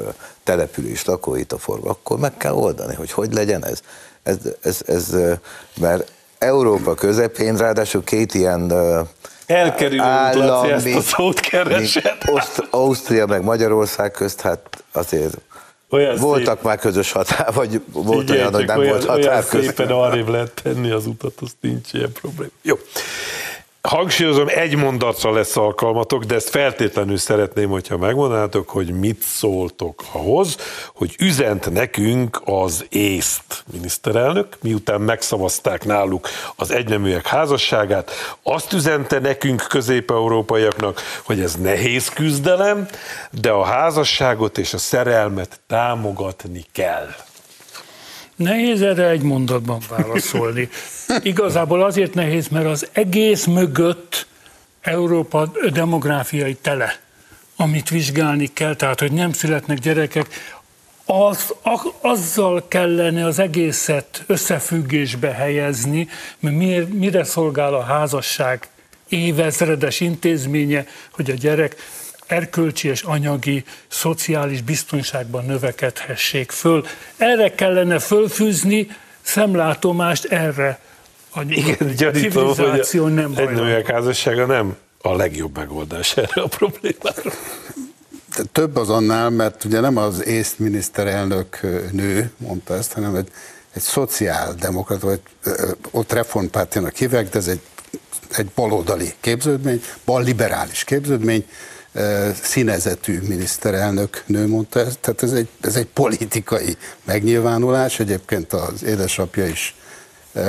település 0.44 1.06
lakóit 1.06 1.52
a 1.52 1.58
forgalom, 1.58 1.98
akkor 2.00 2.20
meg 2.20 2.38
kell 2.38 2.54
oldani, 2.54 2.96
hogy 2.96 3.12
hogy 3.12 3.34
legyen 3.34 3.66
ez. 3.66 3.80
Ez, 4.24 4.38
ez, 4.62 4.82
ez 4.86 5.16
mert 5.80 6.12
Európa 6.38 6.94
közepén, 6.94 7.58
ráadásul 7.58 8.04
két 8.04 8.34
ilyen 8.34 8.74
Elkerülő 9.46 10.02
állami, 10.02 10.92
ezt 10.92 10.96
a 10.96 11.02
szót 11.02 11.40
keresett. 11.40 12.24
Ausztria 12.70 13.26
meg 13.26 13.44
Magyarország 13.44 14.12
közt, 14.12 14.42
hát 14.42 14.84
azért 14.92 15.38
olyan 15.90 16.16
Voltak 16.16 16.56
szép... 16.56 16.64
már 16.64 16.78
közös 16.80 17.12
határ, 17.12 17.54
vagy 17.54 17.82
volt 17.92 18.30
Igen, 18.30 18.38
olyan, 18.40 18.54
hogy 18.54 18.66
nem 18.66 18.78
olyan, 18.78 18.90
volt 18.92 19.06
határ 19.06 19.30
olyan 19.30 19.44
között. 19.50 19.76
szépen 19.76 19.92
arrébb 19.92 20.28
lehet 20.28 20.62
tenni 20.64 20.90
az 20.90 21.06
utat, 21.06 21.34
az 21.42 21.56
nincs 21.60 21.94
ilyen 21.94 22.12
probléma. 22.12 22.52
Jó. 22.62 22.76
Hangsúlyozom, 23.88 24.48
egy 24.48 24.76
mondatra 24.76 25.34
lesz 25.34 25.58
alkalmatok, 25.58 26.24
de 26.24 26.36
ezt 26.36 26.50
feltétlenül 26.50 27.18
szeretném, 27.18 27.70
hogyha 27.70 27.98
megmondanátok, 27.98 28.70
hogy 28.70 28.92
mit 28.92 29.22
szóltok 29.22 30.04
ahhoz, 30.12 30.58
hogy 30.96 31.16
üzent 31.20 31.72
nekünk 31.72 32.42
az 32.46 32.86
észt 32.90 33.64
miniszterelnök, 33.72 34.58
miután 34.62 35.02
megszavazták 35.02 35.86
náluk 35.86 36.28
az 36.56 36.72
egyneműek 36.72 37.28
házasságát, 37.28 38.12
azt 38.44 38.74
üzente 38.74 39.20
nekünk 39.20 39.66
közép-európaiaknak, 39.70 41.02
hogy 41.24 41.40
ez 41.40 41.56
nehéz 41.56 42.10
küzdelem, 42.10 42.88
de 43.32 43.50
a 43.52 43.64
házasságot 43.64 44.58
és 44.58 44.74
a 44.74 44.78
szerelmet 44.78 45.60
támogatni 45.68 46.66
kell. 46.72 47.08
Nehéz 48.38 48.82
erre 48.82 49.08
egy 49.10 49.22
mondatban 49.22 49.82
válaszolni. 49.90 50.70
Igazából 51.22 51.84
azért 51.84 52.14
nehéz, 52.14 52.48
mert 52.48 52.66
az 52.66 52.88
egész 52.92 53.46
mögött 53.46 54.28
Európa 54.82 55.52
demográfiai 55.74 56.54
tele, 56.54 57.00
amit 57.56 57.90
vizsgálni 57.90 58.54
kell, 58.54 58.76
tehát 58.76 59.00
hogy 59.00 59.12
nem 59.12 59.34
születnek 59.34 59.80
gyerekek, 59.80 60.28
az, 61.06 61.54
azzal 62.02 62.68
kellene 62.68 63.26
az 63.26 63.40
egészet 63.40 64.24
összefüggésbe 64.28 65.32
helyezni, 65.32 66.08
mert 66.40 66.56
mire, 66.56 66.86
mire 66.86 67.24
szolgál 67.24 67.74
a 67.74 67.84
házasság 67.84 68.68
évezredes 69.10 70.00
intézménye, 70.00 70.86
hogy 71.12 71.32
a 71.32 71.34
gyerek 71.34 71.76
erkölcsi 72.28 72.88
és 72.88 73.02
anyagi, 73.02 73.64
szociális 73.88 74.62
biztonságban 74.62 75.46
növekedhessék 75.46 76.52
föl. 76.52 76.86
Erre 77.18 77.56
kellene 77.56 78.00
fölfűzni 78.00 78.88
szemlátomást 79.22 80.26
erre. 80.26 80.80
A 81.30 81.42
Igen, 81.42 81.96
gyanítom, 81.96 82.56
hogy 82.56 83.00
a 83.00 83.08
nem 83.08 83.34
egy 83.38 83.88
házassága 83.88 84.46
nem 84.46 84.78
a 85.02 85.16
legjobb 85.16 85.58
megoldás 85.58 86.18
erre 86.18 86.42
a 86.42 86.48
problémára. 86.48 87.32
De 88.36 88.44
több 88.52 88.76
az 88.76 88.90
annál, 88.90 89.30
mert 89.30 89.64
ugye 89.64 89.80
nem 89.80 89.98
az 89.98 90.26
észt 90.26 90.60
miniszterelnök 90.60 91.60
nő 91.92 92.32
mondta 92.38 92.76
ezt, 92.76 92.94
hanem 92.94 93.16
egy, 93.16 93.28
egy 93.74 93.82
szociáldemokrat, 93.82 95.02
vagy 95.02 95.20
ott 95.92 96.12
reformpártiának 96.12 96.96
hívják, 96.96 97.30
de 97.30 97.38
ez 97.38 97.48
egy, 97.48 97.62
egy 98.30 98.48
baloldali 98.56 99.14
képződmény, 99.20 99.82
bal 100.06 100.24
liberális 100.24 100.84
képződmény, 100.84 101.46
színezetű 102.42 103.20
miniszterelnök 103.28 104.24
nő 104.26 104.48
mondta 104.48 104.80
ezt, 104.80 105.00
tehát 105.00 105.24
ez 105.24 105.32
egy, 105.32 105.48
ez 105.62 105.76
egy 105.76 105.86
politikai 105.86 106.78
megnyilvánulás, 107.04 108.00
egyébként 108.00 108.54
az 108.54 108.84
édesapja 108.84 109.46
is 109.46 109.76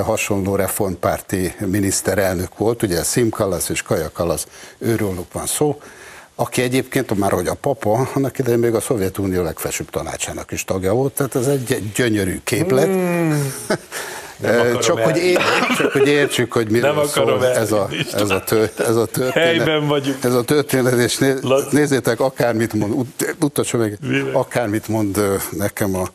hasonló 0.04 0.56
reformpárti 0.56 1.54
miniszterelnök 1.66 2.58
volt, 2.58 2.82
ugye 2.82 3.02
Sim 3.02 3.30
Kallas 3.30 3.68
és 3.68 3.82
Kaja 3.82 4.10
Kallas, 4.12 4.44
őróluk 4.78 5.32
van 5.32 5.46
szó, 5.46 5.80
aki 6.34 6.62
egyébként 6.62 7.18
már, 7.18 7.32
hogy 7.32 7.46
a 7.46 7.54
papa, 7.54 8.08
annak 8.14 8.38
idején 8.38 8.58
még 8.58 8.74
a 8.74 8.80
Szovjetunió 8.80 9.42
legfelsőbb 9.42 9.90
tanácsának 9.90 10.50
is 10.50 10.64
tagja 10.64 10.92
volt, 10.92 11.12
tehát 11.12 11.34
ez 11.34 11.46
egy 11.46 11.92
gyönyörű 11.94 12.40
képlet. 12.44 12.88
Mm. 12.88 13.32
Csak 14.80 14.98
hogy, 14.98 15.16
ér, 15.16 15.38
csak 15.76 15.92
hogy 15.92 16.08
értsük, 16.08 16.52
hogy 16.52 16.70
miről 16.70 16.92
nem 16.92 17.06
szól 17.06 17.46
ez 17.46 17.72
a, 17.72 17.88
ez, 18.12 18.30
a 18.30 18.40
tör, 18.40 18.72
ez 18.78 18.96
a 18.96 19.06
történet. 19.06 19.32
Helyben 19.32 19.86
vagyunk. 19.86 20.24
Ez 20.24 20.34
a 20.34 20.42
történet, 20.42 20.92
és 20.92 21.16
néz, 21.16 21.40
nézzétek, 21.70 22.20
akármit 22.20 22.72
mond, 22.72 23.06
utassa 23.40 23.76
meg, 23.76 23.98
akármit 24.32 24.88
mond 24.88 25.20
nekem 25.50 25.96
a 25.96 26.08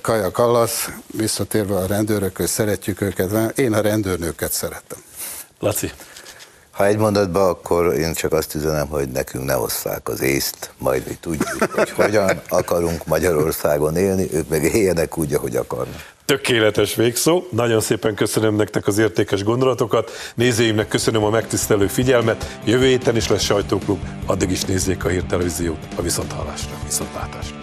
Kaja 0.00 0.30
Kallasz, 0.30 0.88
visszatérve 1.16 1.76
a 1.76 1.86
rendőrökhöz, 1.86 2.50
szeretjük 2.50 3.00
őket, 3.00 3.58
én 3.58 3.72
a 3.72 3.80
rendőrnőket 3.80 4.52
szeretem. 4.52 4.98
Laci. 5.60 5.90
Ha 6.70 6.86
egy 6.86 6.96
mondatban, 6.96 7.48
akkor 7.48 7.94
én 7.94 8.12
csak 8.12 8.32
azt 8.32 8.54
üzenem, 8.54 8.88
hogy 8.88 9.08
nekünk 9.08 9.44
ne 9.44 9.56
osszák 9.56 10.08
az 10.08 10.20
észt, 10.20 10.70
majd 10.78 11.02
mi 11.06 11.16
tudjuk, 11.20 11.72
hogy 11.74 11.90
hogyan 11.90 12.42
akarunk 12.48 13.06
Magyarországon 13.06 13.96
élni, 13.96 14.28
ők 14.32 14.48
meg 14.48 14.62
éljenek 14.64 15.18
úgy, 15.18 15.34
ahogy 15.34 15.56
akarnak. 15.56 16.10
Tökéletes 16.32 16.94
végszó. 16.94 17.42
Nagyon 17.50 17.80
szépen 17.80 18.14
köszönöm 18.14 18.56
nektek 18.56 18.86
az 18.86 18.98
értékes 18.98 19.44
gondolatokat. 19.44 20.10
Nézőimnek 20.34 20.88
köszönöm 20.88 21.24
a 21.24 21.30
megtisztelő 21.30 21.86
figyelmet. 21.86 22.58
Jövő 22.64 22.86
héten 22.86 23.16
is 23.16 23.28
lesz 23.28 23.42
sajtóklub. 23.42 23.98
Addig 24.26 24.50
is 24.50 24.64
nézzék 24.64 25.04
a 25.04 25.08
hírtelevíziót 25.08 25.86
a 25.96 26.02
viszonthallásra, 26.02 26.72
viszontlátásra. 26.84 27.61